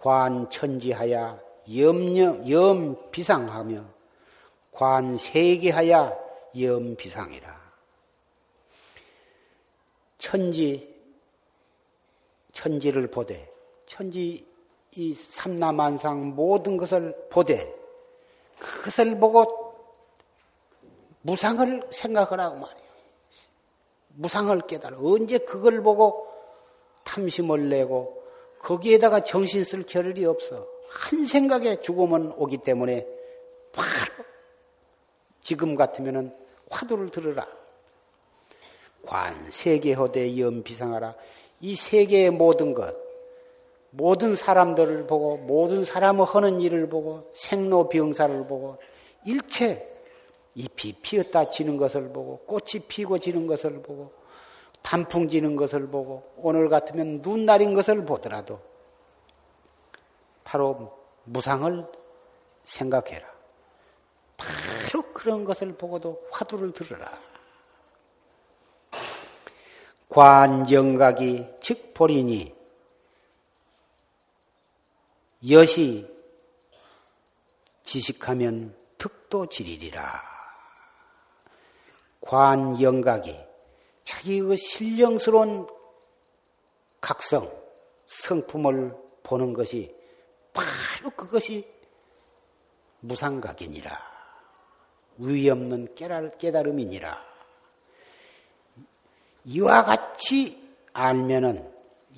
관천지하야 0.00 1.43
염려, 1.72 2.48
염비상하며 2.48 3.84
관세계하야 4.72 6.12
염비상이라. 6.58 7.64
천지, 10.18 10.94
천지를 12.52 13.08
보되, 13.08 13.50
천지 13.86 14.46
이 14.92 15.14
삼라만상 15.14 16.34
모든 16.34 16.76
것을 16.76 17.14
보되, 17.30 17.74
그것을 18.58 19.18
보고 19.18 19.74
무상을 21.22 21.88
생각하라고 21.90 22.56
말이에요. 22.56 22.84
무상을 24.16 24.60
깨달아. 24.66 24.98
언제 25.00 25.38
그걸 25.38 25.82
보고 25.82 26.28
탐심을 27.04 27.68
내고 27.68 28.22
거기에다가 28.60 29.20
정신 29.20 29.64
쓸 29.64 29.82
겨를이 29.82 30.24
없어. 30.24 30.73
한 30.94 31.26
생각에 31.26 31.80
죽음은 31.80 32.34
오기 32.36 32.58
때문에 32.58 33.06
바로 33.72 34.24
지금 35.40 35.74
같으면은 35.74 36.32
화두를 36.70 37.10
들으라. 37.10 37.46
관, 39.04 39.50
세계허대 39.50 40.38
염비상하라. 40.38 41.14
이 41.60 41.76
세계의 41.76 42.30
모든 42.30 42.72
것, 42.72 42.94
모든 43.90 44.34
사람들을 44.34 45.06
보고, 45.06 45.36
모든 45.36 45.84
사람의 45.84 46.26
하는 46.26 46.60
일을 46.60 46.88
보고, 46.88 47.30
생로병사를 47.34 48.46
보고, 48.46 48.78
일체 49.24 49.90
잎이 50.54 50.94
피었다 51.02 51.50
지는 51.50 51.76
것을 51.76 52.08
보고, 52.08 52.38
꽃이 52.46 52.84
피고 52.88 53.18
지는 53.18 53.46
것을 53.46 53.82
보고, 53.82 54.12
단풍 54.82 55.28
지는 55.28 55.56
것을 55.56 55.88
보고, 55.88 56.22
오늘 56.36 56.68
같으면 56.68 57.20
눈 57.20 57.44
날인 57.44 57.74
것을 57.74 58.04
보더라도, 58.04 58.60
바로 60.54 60.96
무상을 61.24 61.84
생각해라. 62.62 63.26
바로 64.36 65.02
그런 65.12 65.44
것을 65.44 65.76
보고도 65.76 66.28
화두를 66.30 66.72
들으라. 66.72 67.10
관정각이 70.08 71.56
즉 71.60 71.92
보리니 71.92 72.54
여시 75.50 76.08
지식하면 77.82 78.76
득도 78.96 79.46
지리리라. 79.48 80.22
관영각이 82.20 83.36
자기의 84.04 84.40
그 84.40 84.54
신령스러운 84.54 85.66
각성, 87.00 87.52
성품을 88.06 88.96
보는 89.24 89.52
것이 89.52 90.03
바로 90.54 91.10
그것이 91.10 91.70
무상각이니라. 93.00 94.14
위없는 95.18 95.94
깨달음이니라. 96.38 97.34
이와 99.44 99.84
같이 99.84 100.74
알면은 100.94 101.70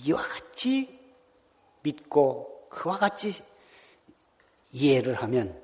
이와 0.04 0.22
같이 0.22 0.96
믿고 1.82 2.68
그와 2.68 2.98
같이 2.98 3.42
이해를 4.70 5.14
하면 5.14 5.60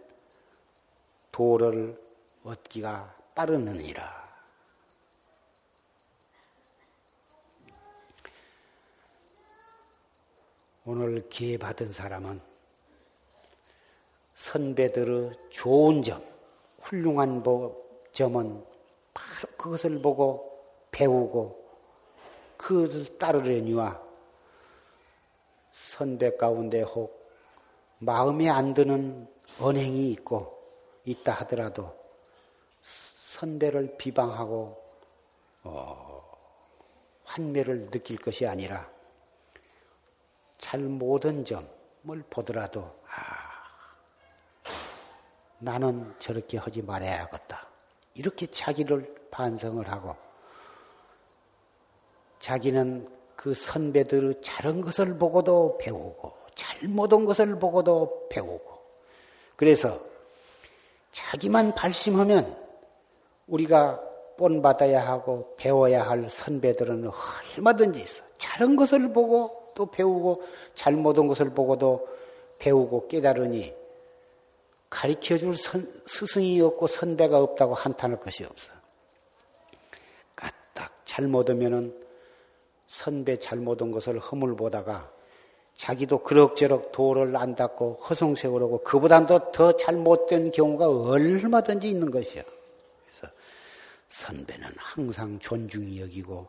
도를 1.30 2.00
얻기가 2.42 3.14
빠르느니라. 3.34 4.22
오늘 10.84 11.28
기회 11.28 11.56
받은 11.56 11.92
사람은 11.92 12.51
선배들의 14.52 15.32
좋은 15.48 16.02
점, 16.02 16.22
훌륭한 16.80 17.42
점은 18.12 18.62
바로 19.14 19.48
그것을 19.56 20.02
보고 20.02 20.62
배우고 20.90 21.58
그것을 22.58 23.16
따르려니와 23.16 23.98
선배 25.70 26.36
가운데 26.36 26.82
혹 26.82 27.32
마음에 27.98 28.50
안 28.50 28.74
드는 28.74 29.26
언행이 29.58 30.10
있고 30.10 30.62
있다 31.06 31.32
하더라도 31.32 31.96
선배를 32.82 33.96
비방하고 33.96 34.82
어, 35.64 36.36
환멸을 37.24 37.90
느낄 37.90 38.18
것이 38.18 38.46
아니라 38.46 38.86
잘 40.58 40.80
못한 40.80 41.42
점을 41.42 42.22
보더라도 42.28 42.82
아, 42.82 43.01
나는 45.62 46.12
저렇게 46.18 46.58
하지 46.58 46.82
말아야겠다. 46.82 47.68
이렇게 48.14 48.46
자기를 48.46 49.14
반성을 49.30 49.88
하고 49.88 50.16
자기는 52.40 53.08
그 53.36 53.54
선배들의 53.54 54.42
잘한 54.42 54.80
것을 54.80 55.16
보고도 55.16 55.78
배우고 55.78 56.32
잘못한 56.56 57.24
것을 57.24 57.58
보고도 57.58 58.28
배우고 58.28 58.82
그래서 59.56 60.00
자기만 61.12 61.74
발심하면 61.74 62.56
우리가 63.46 64.00
본받아야 64.36 65.06
하고 65.06 65.54
배워야 65.56 66.02
할 66.02 66.28
선배들은 66.28 67.08
얼마든지 67.56 68.00
있어. 68.00 68.24
잘한 68.38 68.74
것을 68.74 69.12
보고 69.12 69.72
또 69.76 69.86
배우고 69.86 70.42
잘못한 70.74 71.28
것을 71.28 71.50
보고도 71.50 72.08
배우고 72.58 73.06
깨달으니 73.06 73.81
가르쳐 74.92 75.38
줄 75.38 75.54
스승이 75.56 76.60
없고 76.60 76.86
선배가 76.86 77.38
없다고 77.38 77.74
한탄할 77.74 78.20
것이 78.20 78.44
없어. 78.44 78.70
까딱 80.36 80.92
잘못하면은 81.06 81.98
선배 82.88 83.38
잘못한 83.38 83.90
것을 83.90 84.18
허물 84.18 84.54
보다가 84.54 85.10
자기도 85.76 86.22
그럭저럭 86.22 86.92
도를 86.92 87.34
안 87.38 87.54
닦고 87.54 88.02
허송세월하고 88.06 88.82
그보다도 88.82 89.50
더 89.52 89.72
잘못된 89.78 90.52
경우가 90.52 90.90
얼마든지 90.90 91.88
있는 91.88 92.10
것이야. 92.10 92.42
그래서 92.42 93.34
선배는 94.10 94.74
항상 94.76 95.38
존중이 95.38 96.02
여기고 96.02 96.48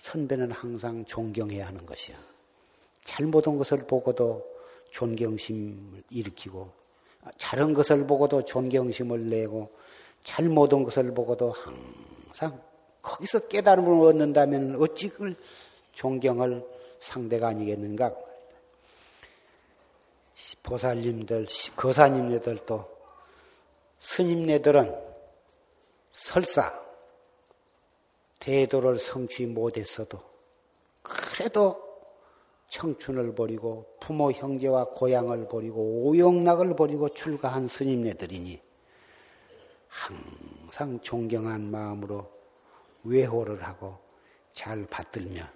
선배는 0.00 0.52
항상 0.52 1.04
존경해야 1.04 1.66
하는 1.66 1.84
것이야. 1.84 2.16
잘못한 3.04 3.58
것을 3.58 3.86
보고도 3.86 4.42
존경심을 4.92 6.02
일으키고 6.08 6.81
잘한 7.36 7.72
것을 7.72 8.06
보고도 8.06 8.44
존경심을 8.44 9.28
내고 9.28 9.70
잘못한 10.24 10.82
것을 10.84 11.12
보고도 11.14 11.52
항상 11.52 12.60
거기서 13.00 13.48
깨달음을 13.48 14.08
얻는다면 14.08 14.76
어찌 14.80 15.08
그 15.08 15.34
존경을 15.92 16.64
상대가 17.00 17.48
아니겠는가? 17.48 18.14
보살님들, 20.62 21.46
거사님네들도 21.76 22.84
스님네들은 23.98 24.94
설사 26.12 26.80
대도를 28.38 28.98
성취 28.98 29.46
못했어도 29.46 30.20
그래도 31.02 31.91
청춘을 32.72 33.34
버리고 33.34 33.86
부모 34.00 34.32
형제와 34.32 34.86
고향을 34.86 35.46
버리고 35.46 36.06
오용락을 36.06 36.74
버리고 36.74 37.12
출가한 37.12 37.68
스님네들이니 37.68 38.58
항상 39.88 40.98
존경한 41.00 41.70
마음으로 41.70 42.32
외호를 43.04 43.62
하고 43.62 43.98
잘 44.54 44.86
받들며 44.86 45.46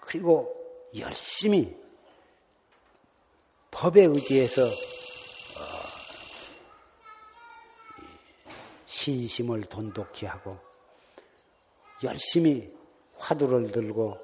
그리고 0.00 0.56
열심히 0.96 1.76
법에 3.70 4.04
의지해서 4.04 4.62
어, 4.64 4.68
신심을 8.86 9.64
돈독히 9.64 10.24
하고 10.24 10.58
열심히 12.02 12.74
화두를 13.18 13.70
들고 13.70 14.18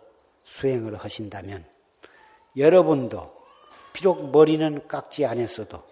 수행을 0.45 0.97
하신다면 0.97 1.78
여러분도 2.59 3.33
비록 3.93 4.31
머리는 4.31 4.87
깎지 4.87 5.25
않았어도 5.25 5.83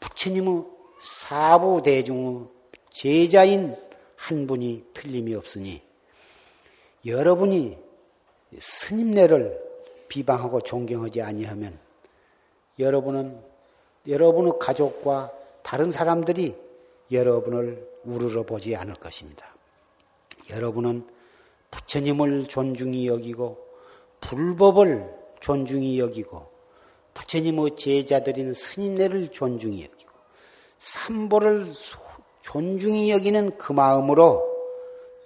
부처님의 0.00 0.64
사부 1.00 1.82
대중의 1.82 2.46
제자인 2.90 3.76
한 4.16 4.46
분이 4.46 4.84
틀림이 4.94 5.34
없으니 5.34 5.82
여러분이 7.06 7.78
스님네를 8.58 9.66
비방하고 10.08 10.60
존경하지 10.60 11.22
아니하면 11.22 11.78
여러분은 12.78 13.42
여러분의 14.06 14.54
가족과 14.60 15.32
다른 15.62 15.90
사람들이 15.90 16.56
여러분을 17.10 17.86
우르르 18.04 18.44
보지 18.44 18.74
않을 18.76 18.94
것입니다. 18.94 19.54
여러분은 20.50 21.06
부처님을 21.70 22.46
존중히 22.46 23.06
여기고 23.06 23.66
불법을 24.20 25.17
존중히 25.48 25.98
여기고 25.98 26.46
부처님의 27.14 27.74
제자들인 27.74 28.52
스님네를 28.52 29.28
존중히 29.28 29.82
여기고 29.82 30.10
삼보를 30.78 31.72
존중히 32.42 33.10
여기는 33.10 33.56
그 33.56 33.72
마음으로 33.72 34.46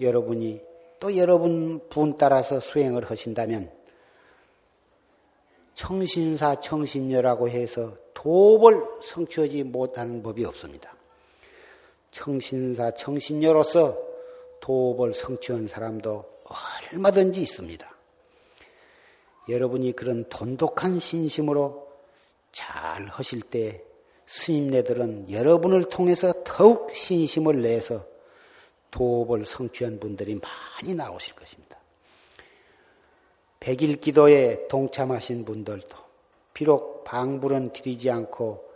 여러분이 0.00 0.60
또 1.00 1.16
여러분 1.16 1.80
분 1.88 2.16
따라서 2.16 2.60
수행을 2.60 3.10
하신다면 3.10 3.72
청신사 5.74 6.60
청신녀라고 6.60 7.48
해서 7.48 7.96
도업을 8.14 8.80
성취하지 9.00 9.64
못하는 9.64 10.22
법이 10.22 10.44
없습니다. 10.44 10.94
청신사 12.12 12.92
청신녀로서 12.92 13.98
도업을 14.60 15.14
성취한 15.14 15.66
사람도 15.66 16.24
얼마든지 16.92 17.40
있습니다. 17.42 17.91
여러분이 19.48 19.92
그런 19.92 20.28
돈독한 20.28 20.98
신심으로 20.98 21.88
잘 22.52 23.06
하실 23.06 23.40
때 23.40 23.82
스님네들은 24.26 25.30
여러분을 25.30 25.88
통해서 25.88 26.32
더욱 26.44 26.94
신심을 26.94 27.62
내서 27.62 28.06
도업을 28.90 29.44
성취한 29.44 29.98
분들이 29.98 30.38
많이 30.38 30.94
나오실 30.94 31.34
것입니다. 31.34 31.78
백일 33.58 34.00
기도에 34.00 34.66
동참하신 34.68 35.44
분들도 35.44 35.96
비록 36.52 37.04
방불은 37.04 37.72
드리지 37.72 38.10
않고 38.10 38.70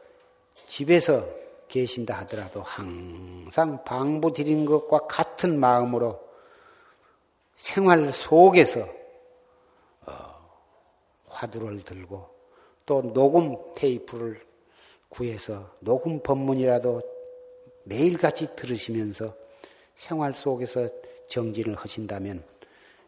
집에서 0.67 1.29
계신다 1.69 2.19
하더라도 2.21 2.63
항상 2.63 3.83
방부 3.85 4.33
드린 4.33 4.65
것과 4.65 5.07
같은 5.07 5.59
마음으로 5.59 6.21
생활 7.57 8.13
속에서 8.13 8.81
어, 8.81 9.06
화두를 11.37 11.83
들고 11.83 12.29
또 12.87 13.03
녹음 13.13 13.57
테이프를 13.75 14.41
구해서 15.09 15.71
녹음 15.81 16.21
법문이라도 16.23 17.03
매일같이 17.85 18.55
들으시면서 18.57 19.35
생활 19.95 20.35
속에서 20.35 20.89
정진을 21.29 21.75
하신다면 21.77 22.45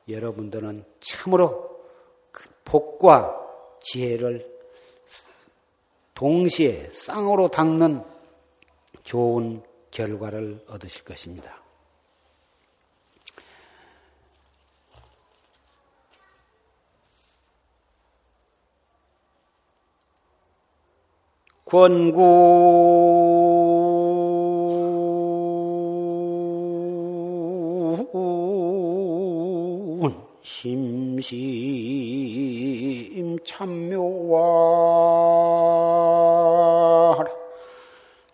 여러분들은 0.08 0.84
참으로 1.00 1.80
그 2.30 2.48
복과 2.64 3.46
지혜를 3.80 4.58
동시에 6.14 6.90
쌍으로 6.90 7.48
닦는 7.48 8.02
좋은 9.04 9.62
결과를 9.90 10.64
얻으실 10.68 11.04
것입니다. 11.04 11.62
권구. 21.68 22.18
심심 30.42 31.18
참묘와 33.44 34.38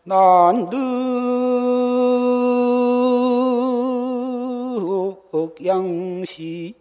난득 0.05 0.77
양신 5.65 6.75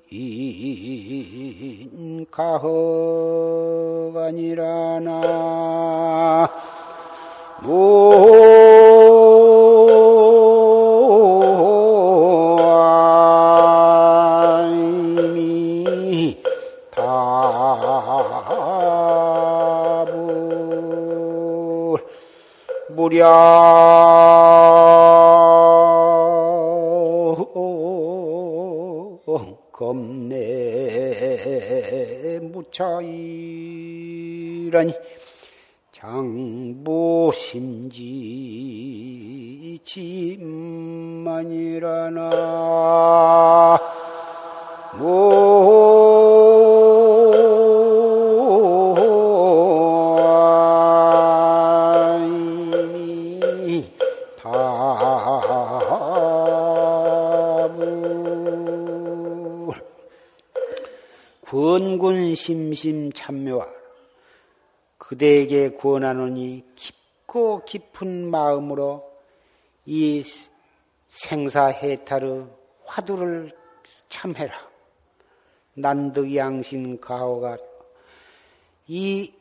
가허 2.29 3.92
아니라나 4.34 5.21
무려 22.89 23.53
겁내 29.71 30.39
무차이. 32.41 33.62
장보심지 36.24 37.99
짐만이라나. 39.84 40.63
권군 61.53 62.36
심심 62.36 63.11
참묘하 63.11 63.72
그대에게 65.14 65.76
권하노니 65.76 66.64
깊고 66.74 67.66
깊은 67.66 68.32
마음으로 68.32 69.11
이 69.86 70.24
생사해탈의 71.07 72.47
화두를 72.84 73.51
참해라. 74.09 74.55
난득양신 75.76 76.99
가오가 76.99 77.57
이 78.88 79.32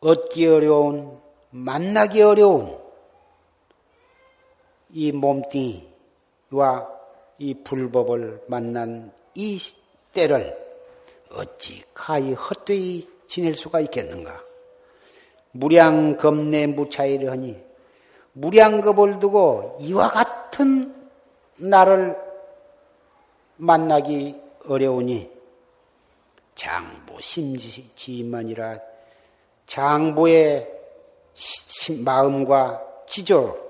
얻기 0.00 0.46
어려운 0.48 1.20
만나기 1.50 2.22
어려운 2.22 2.76
이 4.90 5.12
몸뚱이와 5.12 6.88
이 7.38 7.54
불법을 7.62 8.46
만난 8.48 9.12
이 9.36 9.60
때를 10.12 10.58
어찌 11.30 11.84
가히 11.94 12.32
헛되이 12.32 13.15
지낼 13.26 13.54
수가 13.54 13.80
있겠는가? 13.80 14.42
무량겁내 15.52 16.66
무차이를 16.66 17.30
하니 17.30 17.60
무량겁을 18.32 19.18
두고 19.18 19.78
이와 19.80 20.08
같은 20.08 20.94
나를 21.56 22.16
만나기 23.56 24.40
어려우니 24.68 25.30
장부 26.54 27.20
심지만이라 27.20 28.78
장부의 29.66 30.70
마음과 32.04 32.82
지조 33.06 33.66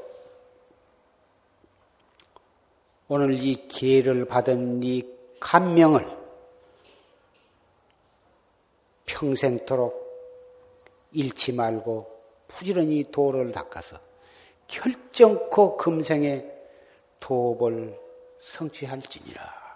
오늘 3.08 3.34
이 3.34 3.68
기회를 3.68 4.24
받은 4.24 4.82
이 4.82 5.02
감명을 5.38 6.15
평생토록 9.06 10.04
잃지 11.12 11.52
말고 11.52 12.14
부지런히 12.48 13.10
도를 13.10 13.52
닦아서 13.52 13.98
결정코 14.66 15.76
금생에 15.76 16.44
도업을 17.20 17.98
성취할지니라. 18.40 19.66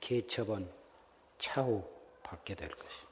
개첩은 0.00 0.70
차후 1.38 1.82
받게 2.22 2.54
될 2.54 2.68
것입니다. 2.68 3.05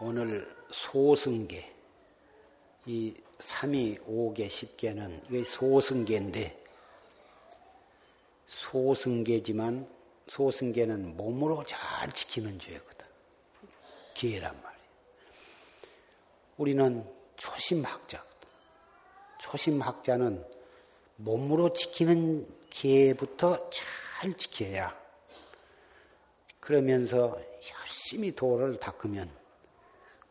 오늘 0.00 0.56
소승계, 0.70 1.74
이 2.86 3.14
3위 3.38 4.04
5계 4.06 4.48
10계는 4.48 5.24
이게 5.26 5.44
소승계인데, 5.44 6.64
소승계지만 8.46 9.88
소승계는 10.28 11.16
몸으로 11.16 11.64
잘 11.64 12.12
지키는 12.12 12.58
죄거든. 12.58 13.06
기회란 14.14 14.60
말이야. 14.62 14.82
우리는 16.58 17.04
초심학자. 17.36 18.24
초심학자는 19.40 20.44
몸으로 21.16 21.72
지키는 21.72 22.46
기회부터 22.70 23.70
잘 23.70 24.34
지켜야 24.34 24.96
그러면서 26.60 27.40
열심히 27.80 28.34
도를 28.34 28.78
닦으면 28.78 29.37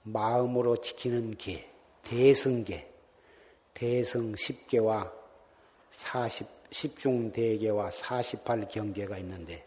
마음으로 0.08 0.78
지키는 0.78 1.38
계, 1.38 1.70
대승계, 2.04 2.90
대승 3.74 4.34
10개와 4.34 5.12
40, 5.92 6.48
10중 6.70 7.34
대계와 7.34 7.92
48 7.92 8.70
경계가 8.70 9.18
있는데 9.18 9.66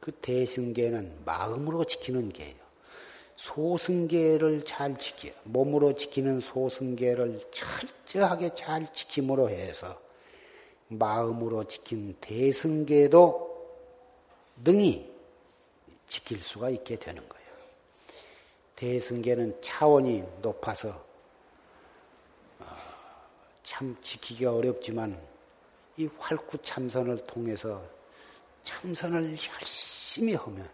그 0.00 0.10
대승계는 0.12 1.22
마음으로 1.24 1.84
지키는 1.84 2.30
계예요. 2.30 2.56
소승계를 3.36 4.64
잘 4.64 4.98
지켜, 4.98 5.30
몸으로 5.44 5.94
지키는 5.94 6.40
소승계를 6.40 7.40
철저하게 7.50 8.54
잘 8.54 8.92
지킴으로 8.92 9.48
해서 9.48 10.00
마음으로 10.88 11.64
지킨 11.64 12.16
대승계도 12.20 13.48
능히 14.64 15.10
지킬 16.08 16.38
수가 16.40 16.70
있게 16.70 16.96
되는 16.96 17.26
거예요. 17.28 17.39
대승계는 18.80 19.60
차원이 19.60 20.24
높아서 20.40 21.04
어, 22.60 22.64
참 23.62 23.94
지키기가 24.00 24.54
어렵지만 24.54 25.20
이 25.98 26.08
활구 26.18 26.56
참선을 26.62 27.26
통해서 27.26 27.84
참선을 28.62 29.32
열심히 29.32 30.34
하면 30.34 30.66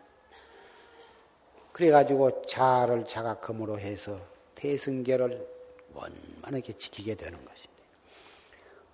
그래가지고 1.73 2.43
자를 2.43 3.05
자각함으로 3.05 3.81
해서 3.81 4.21
태승계를 4.55 5.45
원만하게 5.93 6.75
지키게 6.75 7.17
되는 7.17 7.45
것입니다. 7.45 7.83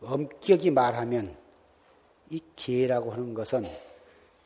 엄격히 0.01 0.71
말하면 0.71 1.37
이 2.31 2.43
기회라고 2.57 3.13
하는 3.13 3.35
것은 3.35 3.63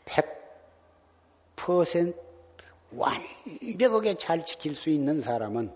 100% 0.06 2.25
완벽하게 2.96 4.16
잘 4.16 4.44
지킬 4.44 4.74
수 4.74 4.90
있는 4.90 5.20
사람은 5.20 5.72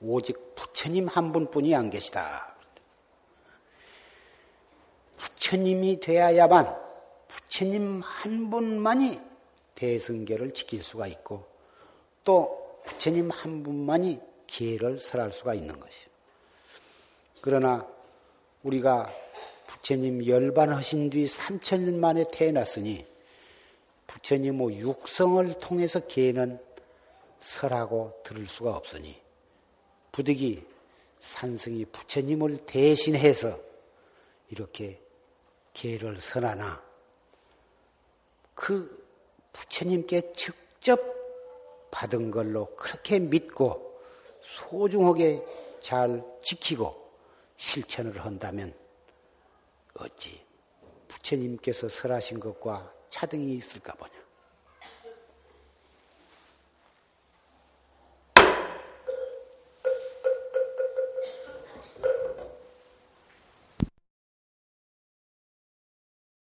오직 0.00 0.54
부처님 0.54 1.08
한 1.08 1.32
분뿐이 1.32 1.74
안 1.74 1.90
계시다. 1.90 2.54
부처님이 5.16 6.00
되어야만 6.00 6.76
부처님 7.28 8.02
한 8.04 8.50
분만이 8.50 9.20
대승계를 9.74 10.52
지킬 10.52 10.82
수가 10.82 11.06
있고 11.06 11.46
또 12.24 12.80
부처님 12.84 13.30
한 13.30 13.62
분만이 13.62 14.20
기회를 14.46 15.00
설할 15.00 15.32
수가 15.32 15.54
있는 15.54 15.78
것이요. 15.80 16.08
그러나 17.40 17.86
우리가 18.62 19.12
부처님 19.66 20.26
열반하신 20.26 21.10
뒤 21.10 21.26
3천년 21.26 21.94
만에 21.94 22.24
태어났으니 22.32 23.04
부처님의 24.06 24.78
육성을 24.80 25.58
통해서 25.58 26.00
기회는 26.06 26.60
설하고 27.40 28.20
들을 28.24 28.46
수가 28.46 28.76
없으니 28.76 29.20
부득이 30.12 30.66
산승이 31.20 31.86
부처님을 31.86 32.64
대신해서 32.64 33.58
이렇게 34.48 35.00
기회를 35.72 36.20
설하나 36.20 36.82
그 38.54 39.06
부처님께 39.52 40.32
직접 40.32 41.00
받은 41.90 42.30
걸로 42.30 42.74
그렇게 42.76 43.18
믿고 43.18 44.00
소중하게 44.42 45.44
잘 45.80 46.24
지키고 46.42 47.10
실천을 47.56 48.24
한다면 48.24 48.74
어찌 49.94 50.42
부처님께서 51.08 51.88
설하신 51.88 52.40
것과 52.40 52.95
차등이 53.10 53.54
있을까 53.54 53.94
보냐. 53.94 54.25